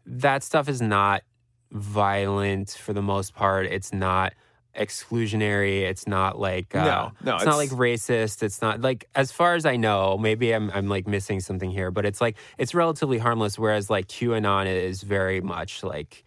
that 0.06 0.42
stuff 0.42 0.68
is 0.68 0.80
not 0.80 1.22
violent 1.70 2.70
for 2.70 2.92
the 2.92 3.02
most 3.02 3.34
part. 3.34 3.66
It's 3.66 3.92
not 3.92 4.34
exclusionary. 4.76 5.82
It's 5.82 6.06
not 6.06 6.38
like 6.38 6.74
uh, 6.74 6.84
No, 6.84 7.12
no, 7.22 7.36
it's, 7.36 7.44
not 7.44 7.56
like 7.56 7.70
racist. 7.70 8.42
It's 8.42 8.60
not 8.60 8.80
like 8.80 9.08
as 9.14 9.30
far 9.30 9.54
as 9.54 9.66
I 9.66 9.76
know. 9.76 10.18
Maybe 10.18 10.52
I'm 10.52 10.70
I'm 10.70 10.88
like 10.88 11.06
missing 11.06 11.40
something 11.40 11.70
here, 11.70 11.90
but 11.90 12.04
it's 12.04 12.20
like 12.20 12.36
it's 12.58 12.74
relatively 12.74 13.18
harmless. 13.18 13.58
Whereas 13.58 13.90
like 13.90 14.08
QAnon 14.08 14.66
is 14.66 15.02
very 15.02 15.40
much 15.40 15.82
like 15.82 16.24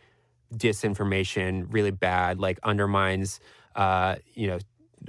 disinformation 0.54 1.68
really 1.70 1.92
bad, 1.92 2.40
like 2.40 2.60
undermines, 2.63 3.40
uh, 3.76 4.16
you 4.34 4.48
know, 4.48 4.60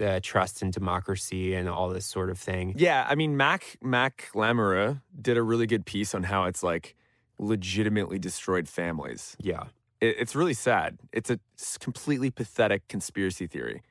uh, 0.04 0.20
trust 0.22 0.62
in 0.62 0.70
democracy 0.70 1.54
and 1.54 1.68
all 1.68 1.88
this 1.88 2.06
sort 2.06 2.30
of 2.30 2.38
thing. 2.38 2.74
Yeah, 2.76 3.06
I 3.08 3.14
mean, 3.14 3.36
Mack 3.36 3.76
Mack 3.82 4.28
Lamoureux 4.34 5.00
did 5.20 5.36
a 5.36 5.42
really 5.42 5.66
good 5.66 5.86
piece 5.86 6.14
on 6.14 6.24
how 6.24 6.44
it's 6.44 6.62
like 6.62 6.94
legitimately 7.38 8.18
destroyed 8.18 8.68
families. 8.68 9.36
Yeah, 9.40 9.64
It, 10.00 10.16
it's 10.18 10.34
really 10.34 10.54
sad. 10.54 10.98
It's 11.12 11.30
a 11.30 11.38
completely 11.80 12.30
pathetic 12.30 12.86
conspiracy 12.88 13.46
theory. 13.46 13.82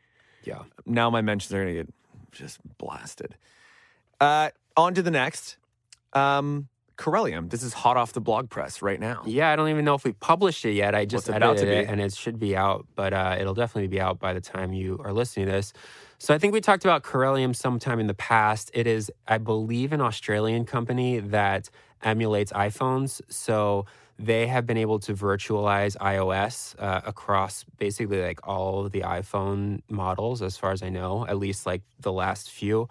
yeah. 0.44 0.64
Now 0.86 1.10
my 1.10 1.22
mentions 1.22 1.54
are 1.54 1.60
gonna 1.60 1.74
get 1.74 1.94
just 2.32 2.60
blasted. 2.78 3.36
Uh, 4.20 4.50
on 4.76 4.94
to 4.94 5.02
the 5.02 5.12
next. 5.12 5.58
Um, 6.14 6.68
Corellium. 6.98 7.50
This 7.52 7.62
is 7.62 7.74
hot 7.74 7.96
off 7.96 8.14
the 8.14 8.22
blog 8.22 8.50
press 8.50 8.82
right 8.82 9.00
now. 9.00 9.22
Yeah, 9.26 9.52
I 9.52 9.56
don't 9.56 9.70
even 9.70 9.86
know 9.86 9.94
if 9.94 10.04
we 10.04 10.14
published 10.14 10.66
it 10.66 10.72
yet. 10.74 10.96
I 10.96 11.06
just 11.06 11.28
to 11.28 11.36
edited 11.36 11.68
it, 11.68 11.88
and 11.88 12.02
it 12.02 12.14
should 12.16 12.40
be 12.40 12.56
out, 12.56 12.88
but 12.96 13.14
uh, 13.14 13.38
it'll 13.40 13.54
definitely 13.54 13.88
be 13.88 14.02
out 14.02 14.20
by 14.20 14.34
the 14.34 14.42
time 14.42 14.74
you 14.74 15.00
are 15.04 15.14
listening 15.14 15.46
to 15.46 15.52
this. 15.52 15.74
So 16.18 16.34
I 16.34 16.40
think 16.40 16.54
we 16.54 16.62
talked 16.62 16.84
about 16.86 17.04
Corellium 17.04 17.56
sometime 17.56 18.00
in 18.00 18.08
the 18.08 18.16
past. 18.16 18.72
It 18.74 18.88
is, 18.88 19.12
I 19.28 19.38
believe, 19.38 19.94
an 19.94 20.02
Australian 20.02 20.66
company 20.66 21.20
that 21.20 21.70
emulates 22.04 22.52
iPhones. 22.52 23.22
So 23.30 23.86
they 24.20 24.48
have 24.48 24.66
been 24.66 24.78
able 24.78 25.00
to 25.00 25.14
virtualize 25.14 25.96
iOS 25.98 26.76
uh, 26.80 27.02
across 27.06 27.64
basically 27.78 28.22
like 28.22 28.48
all 28.48 28.86
of 28.86 28.92
the 28.92 29.02
iPhone 29.02 29.82
models, 29.90 30.42
as 30.42 30.58
far 30.58 30.72
as 30.72 30.82
I 30.82 30.90
know, 30.90 31.28
at 31.28 31.38
least 31.38 31.66
like 31.66 31.84
the 32.00 32.12
last 32.12 32.50
few 32.50 32.90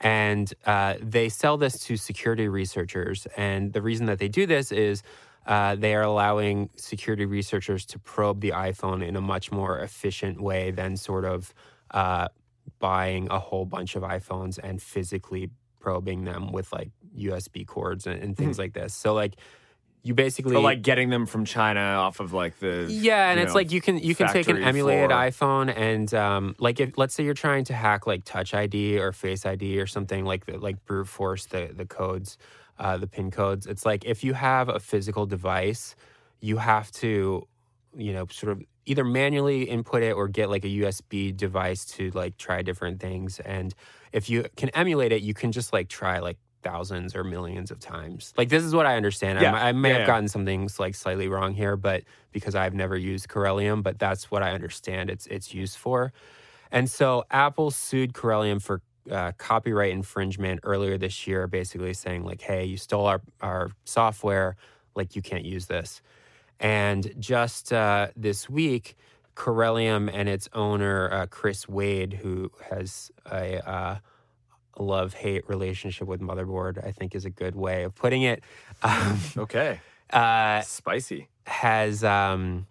and 0.00 0.52
uh, 0.64 0.94
they 1.00 1.28
sell 1.28 1.58
this 1.58 1.78
to 1.78 1.96
security 1.96 2.48
researchers. 2.48 3.26
And 3.36 3.72
the 3.72 3.82
reason 3.82 4.06
that 4.06 4.18
they 4.18 4.28
do 4.28 4.46
this 4.46 4.72
is 4.72 5.02
uh, 5.46 5.74
they 5.74 5.94
are 5.94 6.02
allowing 6.02 6.70
security 6.76 7.26
researchers 7.26 7.84
to 7.86 7.98
probe 7.98 8.40
the 8.40 8.50
iPhone 8.50 9.06
in 9.06 9.16
a 9.16 9.20
much 9.20 9.52
more 9.52 9.78
efficient 9.78 10.40
way 10.40 10.70
than 10.70 10.96
sort 10.96 11.24
of 11.24 11.52
uh, 11.90 12.28
buying 12.78 13.28
a 13.30 13.38
whole 13.38 13.66
bunch 13.66 13.94
of 13.94 14.02
iPhones 14.02 14.58
and 14.62 14.80
physically 14.80 15.50
probing 15.80 16.24
them 16.24 16.52
with 16.52 16.72
like 16.72 16.90
USB 17.16 17.66
cords 17.66 18.06
and, 18.06 18.22
and 18.22 18.36
things 18.36 18.58
like 18.58 18.72
this. 18.72 18.94
So 18.94 19.14
like 19.14 19.36
you 20.02 20.14
basically 20.14 20.56
Or 20.56 20.60
like 20.60 20.82
getting 20.82 21.10
them 21.10 21.26
from 21.26 21.44
China 21.44 21.80
off 21.80 22.20
of 22.20 22.32
like 22.32 22.58
the 22.58 22.86
yeah, 22.88 23.30
and 23.30 23.38
it's 23.38 23.50
know, 23.50 23.54
like 23.54 23.70
you 23.70 23.80
can 23.80 23.98
you 23.98 24.14
can 24.14 24.28
take 24.28 24.48
an 24.48 24.62
emulated 24.62 25.10
iPhone 25.10 25.74
and 25.76 26.12
um, 26.14 26.56
like 26.58 26.80
if 26.80 26.96
let's 26.96 27.14
say 27.14 27.22
you're 27.24 27.34
trying 27.34 27.64
to 27.64 27.74
hack 27.74 28.06
like 28.06 28.24
Touch 28.24 28.54
ID 28.54 28.98
or 28.98 29.12
Face 29.12 29.44
ID 29.44 29.78
or 29.78 29.86
something 29.86 30.24
like 30.24 30.46
the, 30.46 30.58
like 30.58 30.84
brute 30.86 31.06
force 31.06 31.46
the 31.46 31.70
the 31.74 31.84
codes, 31.84 32.38
uh, 32.78 32.96
the 32.96 33.06
pin 33.06 33.30
codes. 33.30 33.66
It's 33.66 33.84
like 33.84 34.04
if 34.06 34.24
you 34.24 34.32
have 34.32 34.70
a 34.70 34.80
physical 34.80 35.26
device, 35.26 35.94
you 36.40 36.56
have 36.56 36.90
to 36.92 37.46
you 37.94 38.12
know 38.14 38.26
sort 38.30 38.52
of 38.52 38.62
either 38.86 39.04
manually 39.04 39.64
input 39.64 40.02
it 40.02 40.12
or 40.12 40.28
get 40.28 40.48
like 40.48 40.64
a 40.64 40.68
USB 40.68 41.36
device 41.36 41.84
to 41.84 42.10
like 42.12 42.38
try 42.38 42.62
different 42.62 43.00
things. 43.00 43.38
And 43.40 43.74
if 44.12 44.30
you 44.30 44.46
can 44.56 44.70
emulate 44.70 45.12
it, 45.12 45.20
you 45.20 45.34
can 45.34 45.52
just 45.52 45.74
like 45.74 45.88
try 45.88 46.20
like 46.20 46.38
thousands 46.62 47.14
or 47.16 47.24
millions 47.24 47.70
of 47.70 47.80
times. 47.80 48.32
Like 48.36 48.48
this 48.48 48.62
is 48.64 48.74
what 48.74 48.86
I 48.86 48.96
understand. 48.96 49.38
I 49.38 49.42
Yeah. 49.42 49.52
mi- 49.52 49.58
I, 49.58 49.72
may 49.72 49.90
Yeah, 49.90 49.94
have 49.94 50.04
yeah. 50.06 50.06
gotten 50.06 50.28
some 50.28 50.44
things 50.44 50.78
like 50.80 50.94
slightly 50.94 51.28
wrong 51.28 51.54
here, 51.54 51.76
but 51.76 52.04
because 52.32 52.54
I've 52.54 52.74
never 52.74 52.96
used 52.96 53.28
Corellium, 53.28 53.82
but 53.82 53.98
that's 53.98 54.30
what 54.30 54.42
I 54.42 54.52
understand 54.52 55.10
it's 55.10 55.26
it's 55.26 55.54
used 55.54 55.76
for. 55.78 56.12
And 56.70 56.90
so 56.90 57.24
Apple 57.30 57.70
sued 57.70 58.12
Corellium 58.12 58.62
for 58.62 58.82
uh, 59.10 59.32
copyright 59.38 59.92
infringement 59.92 60.60
earlier 60.62 60.96
this 60.98 61.26
year, 61.26 61.46
basically 61.46 61.94
saying 61.94 62.24
like, 62.24 62.40
"Hey, 62.42 62.64
you 62.64 62.76
stole 62.76 63.06
our 63.06 63.22
our 63.40 63.70
software. 63.84 64.56
Like 64.94 65.16
you 65.16 65.22
can't 65.22 65.44
use 65.44 65.66
this." 65.66 66.02
And 66.60 67.14
just 67.18 67.72
uh, 67.72 68.08
this 68.16 68.48
week, 68.50 68.96
Corellium 69.36 70.10
and 70.12 70.28
its 70.28 70.48
owner 70.52 71.10
uh, 71.12 71.26
Chris 71.26 71.68
Wade, 71.68 72.14
who 72.14 72.50
has 72.70 73.10
a 73.26 73.66
uh, 73.68 73.98
love 74.78 75.14
hate 75.14 75.48
relationship 75.48 76.06
with 76.08 76.20
Motherboard, 76.20 76.84
I 76.86 76.92
think 76.92 77.14
is 77.14 77.24
a 77.24 77.30
good 77.30 77.54
way 77.54 77.84
of 77.84 77.94
putting 77.94 78.22
it. 78.22 78.42
Um, 78.82 79.18
Okay. 79.36 79.80
uh, 80.12 80.62
Spicy. 80.62 81.28
has 81.46 82.02
um, 82.04 82.66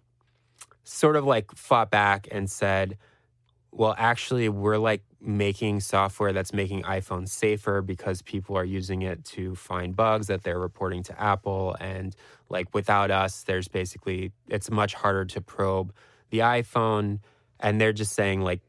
sort 0.84 1.16
of 1.16 1.24
like 1.24 1.52
fought 1.52 1.90
back 1.90 2.26
and 2.30 2.50
said, 2.50 2.98
well, 3.72 3.94
actually, 3.96 4.48
we're 4.48 4.78
like 4.78 5.02
making 5.20 5.78
software 5.80 6.32
that's 6.32 6.52
making 6.52 6.82
iPhones 6.82 7.28
safer 7.28 7.82
because 7.82 8.22
people 8.22 8.56
are 8.56 8.64
using 8.64 9.02
it 9.02 9.24
to 9.24 9.54
find 9.54 9.94
bugs 9.94 10.26
that 10.26 10.42
they're 10.42 10.58
reporting 10.58 11.02
to 11.04 11.20
Apple. 11.22 11.76
And 11.78 12.16
like 12.48 12.74
without 12.74 13.10
us, 13.12 13.44
there's 13.44 13.68
basically, 13.68 14.32
it's 14.48 14.70
much 14.70 14.94
harder 14.94 15.24
to 15.26 15.40
probe 15.40 15.92
the 16.30 16.38
iPhone. 16.38 17.20
And 17.60 17.80
they're 17.80 17.92
just 17.92 18.14
saying, 18.14 18.40
like, 18.40 18.60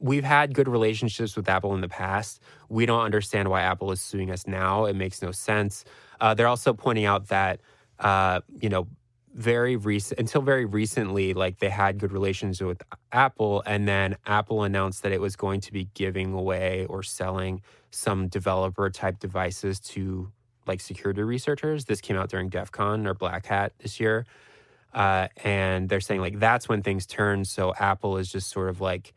we've 0.00 0.24
had 0.24 0.54
good 0.54 0.66
relationships 0.66 1.36
with 1.36 1.48
Apple 1.48 1.74
in 1.74 1.82
the 1.82 1.88
past. 1.88 2.40
We 2.68 2.86
don't 2.86 3.02
understand 3.02 3.48
why 3.48 3.62
Apple 3.62 3.92
is 3.92 4.00
suing 4.00 4.30
us 4.30 4.46
now. 4.46 4.86
It 4.86 4.96
makes 4.96 5.22
no 5.22 5.30
sense. 5.30 5.84
Uh, 6.20 6.34
they're 6.34 6.48
also 6.48 6.72
pointing 6.72 7.04
out 7.04 7.28
that, 7.28 7.60
uh, 7.98 8.40
you 8.60 8.68
know, 8.68 8.88
very 9.34 9.76
recent 9.76 10.18
until 10.18 10.42
very 10.42 10.64
recently, 10.64 11.34
like 11.34 11.58
they 11.60 11.68
had 11.68 11.98
good 11.98 12.12
relations 12.12 12.60
with 12.60 12.82
Apple, 13.12 13.62
and 13.64 13.86
then 13.86 14.16
Apple 14.26 14.64
announced 14.64 15.02
that 15.04 15.12
it 15.12 15.20
was 15.20 15.36
going 15.36 15.60
to 15.60 15.72
be 15.72 15.88
giving 15.94 16.32
away 16.32 16.86
or 16.88 17.02
selling 17.02 17.62
some 17.90 18.26
developer 18.26 18.90
type 18.90 19.20
devices 19.20 19.78
to 19.80 20.32
like 20.66 20.80
security 20.80 21.22
researchers. 21.22 21.84
This 21.84 22.00
came 22.00 22.16
out 22.16 22.28
during 22.28 22.48
DEF 22.48 22.72
CON 22.72 23.06
or 23.06 23.14
Black 23.14 23.46
Hat 23.46 23.72
this 23.78 24.00
year. 24.00 24.26
Uh, 24.92 25.28
and 25.44 25.88
they're 25.88 26.00
saying 26.00 26.20
like 26.20 26.40
that's 26.40 26.68
when 26.68 26.82
things 26.82 27.06
turn. 27.06 27.44
So 27.44 27.72
Apple 27.78 28.16
is 28.16 28.30
just 28.30 28.50
sort 28.50 28.68
of 28.68 28.80
like 28.80 29.14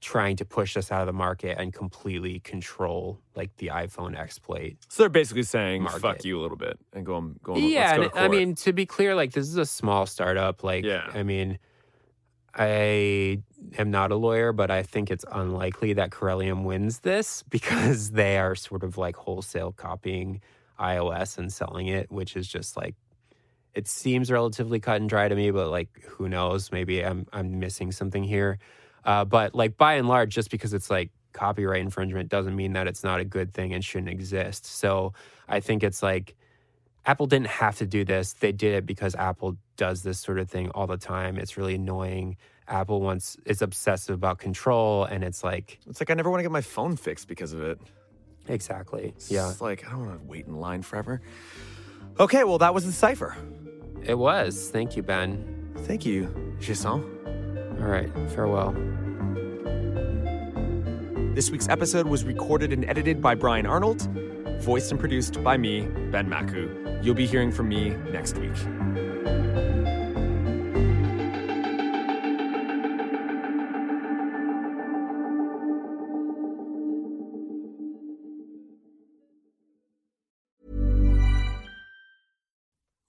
trying 0.00 0.34
to 0.36 0.44
push 0.44 0.76
us 0.76 0.90
out 0.90 1.00
of 1.00 1.06
the 1.06 1.12
market 1.12 1.58
and 1.58 1.72
completely 1.72 2.40
control 2.40 3.20
like 3.34 3.54
the 3.58 3.68
iPhone 3.68 4.16
exploit. 4.16 4.76
So 4.88 5.02
they're 5.02 5.10
basically 5.10 5.42
saying 5.42 5.82
Market. 5.82 6.00
fuck 6.00 6.24
you 6.24 6.38
a 6.38 6.42
little 6.42 6.56
bit 6.56 6.78
and 6.92 7.04
go 7.04 7.16
on 7.16 7.38
go 7.42 7.54
on 7.54 7.62
yeah, 7.62 7.96
let's 7.96 8.14
go 8.14 8.20
I 8.20 8.28
mean 8.28 8.54
to 8.56 8.72
be 8.72 8.86
clear, 8.86 9.14
like 9.14 9.32
this 9.32 9.46
is 9.46 9.56
a 9.56 9.66
small 9.66 10.06
startup. 10.06 10.64
Like, 10.64 10.84
Yeah. 10.84 11.10
I 11.12 11.22
mean, 11.22 11.58
I 12.54 13.42
am 13.78 13.90
not 13.90 14.10
a 14.10 14.16
lawyer, 14.16 14.52
but 14.52 14.70
I 14.70 14.82
think 14.82 15.10
it's 15.10 15.24
unlikely 15.30 15.92
that 15.94 16.10
Corellium 16.10 16.64
wins 16.64 17.00
this 17.00 17.42
because 17.50 18.12
they 18.12 18.38
are 18.38 18.54
sort 18.54 18.82
of 18.82 18.96
like 18.96 19.16
wholesale 19.16 19.72
copying 19.72 20.40
iOS 20.78 21.36
and 21.38 21.52
selling 21.52 21.88
it, 21.88 22.10
which 22.10 22.36
is 22.36 22.48
just 22.48 22.76
like 22.76 22.94
it 23.74 23.86
seems 23.86 24.32
relatively 24.32 24.80
cut 24.80 25.00
and 25.00 25.08
dry 25.08 25.28
to 25.28 25.34
me, 25.36 25.50
but 25.50 25.68
like 25.68 25.88
who 26.08 26.28
knows? 26.28 26.72
Maybe 26.72 27.04
I'm 27.04 27.26
I'm 27.32 27.60
missing 27.60 27.92
something 27.92 28.24
here. 28.24 28.58
Uh, 29.04 29.24
but 29.24 29.54
like 29.54 29.76
by 29.76 29.94
and 29.94 30.08
large, 30.08 30.34
just 30.34 30.50
because 30.50 30.74
it's 30.74 30.90
like 30.90 31.10
copyright 31.32 31.80
infringement 31.80 32.28
doesn't 32.28 32.56
mean 32.56 32.72
that 32.74 32.86
it's 32.86 33.04
not 33.04 33.20
a 33.20 33.24
good 33.24 33.54
thing 33.54 33.72
and 33.72 33.84
shouldn't 33.84 34.10
exist. 34.10 34.66
So 34.66 35.12
I 35.48 35.60
think 35.60 35.82
it's 35.82 36.02
like 36.02 36.34
Apple 37.06 37.26
didn't 37.26 37.46
have 37.46 37.76
to 37.78 37.86
do 37.86 38.04
this. 38.04 38.34
They 38.34 38.52
did 38.52 38.74
it 38.74 38.84
because 38.86 39.14
Apple 39.14 39.56
does 39.76 40.02
this 40.02 40.18
sort 40.20 40.38
of 40.38 40.50
thing 40.50 40.70
all 40.70 40.86
the 40.86 40.98
time. 40.98 41.38
It's 41.38 41.56
really 41.56 41.76
annoying. 41.76 42.36
Apple 42.68 43.00
wants 43.00 43.36
is 43.46 43.62
obsessive 43.62 44.14
about 44.14 44.38
control, 44.38 45.04
and 45.04 45.24
it's 45.24 45.42
like 45.42 45.80
it's 45.88 46.00
like 46.00 46.10
I 46.10 46.14
never 46.14 46.30
want 46.30 46.40
to 46.40 46.42
get 46.42 46.52
my 46.52 46.60
phone 46.60 46.96
fixed 46.96 47.26
because 47.26 47.52
of 47.52 47.62
it. 47.62 47.80
exactly, 48.48 49.12
It's 49.16 49.30
yeah, 49.30 49.46
just 49.48 49.60
like 49.60 49.86
I 49.86 49.90
don't 49.90 50.06
want 50.06 50.20
to 50.20 50.26
wait 50.26 50.46
in 50.46 50.54
line 50.60 50.82
forever. 50.82 51.20
Okay, 52.20 52.44
well 52.44 52.58
that 52.58 52.74
was 52.74 52.84
the 52.84 53.06
Cyber. 53.06 53.34
it 54.06 54.16
was. 54.18 54.68
Thank 54.70 54.96
you, 54.96 55.02
Ben. 55.02 55.72
Thank 55.84 56.04
you, 56.06 56.54
Jason. 56.60 57.19
All 57.80 57.86
right, 57.86 58.10
farewell. 58.30 58.72
This 61.34 61.50
week's 61.50 61.68
episode 61.68 62.06
was 62.06 62.24
recorded 62.24 62.72
and 62.72 62.84
edited 62.84 63.22
by 63.22 63.34
Brian 63.34 63.64
Arnold, 63.64 64.02
voiced 64.60 64.90
and 64.90 65.00
produced 65.00 65.42
by 65.42 65.56
me, 65.56 65.82
Ben 66.10 66.28
Makuch. 66.28 67.02
You'll 67.02 67.14
be 67.14 67.26
hearing 67.26 67.50
from 67.50 67.68
me 67.68 67.90
next 68.12 68.36
week. 68.36 68.52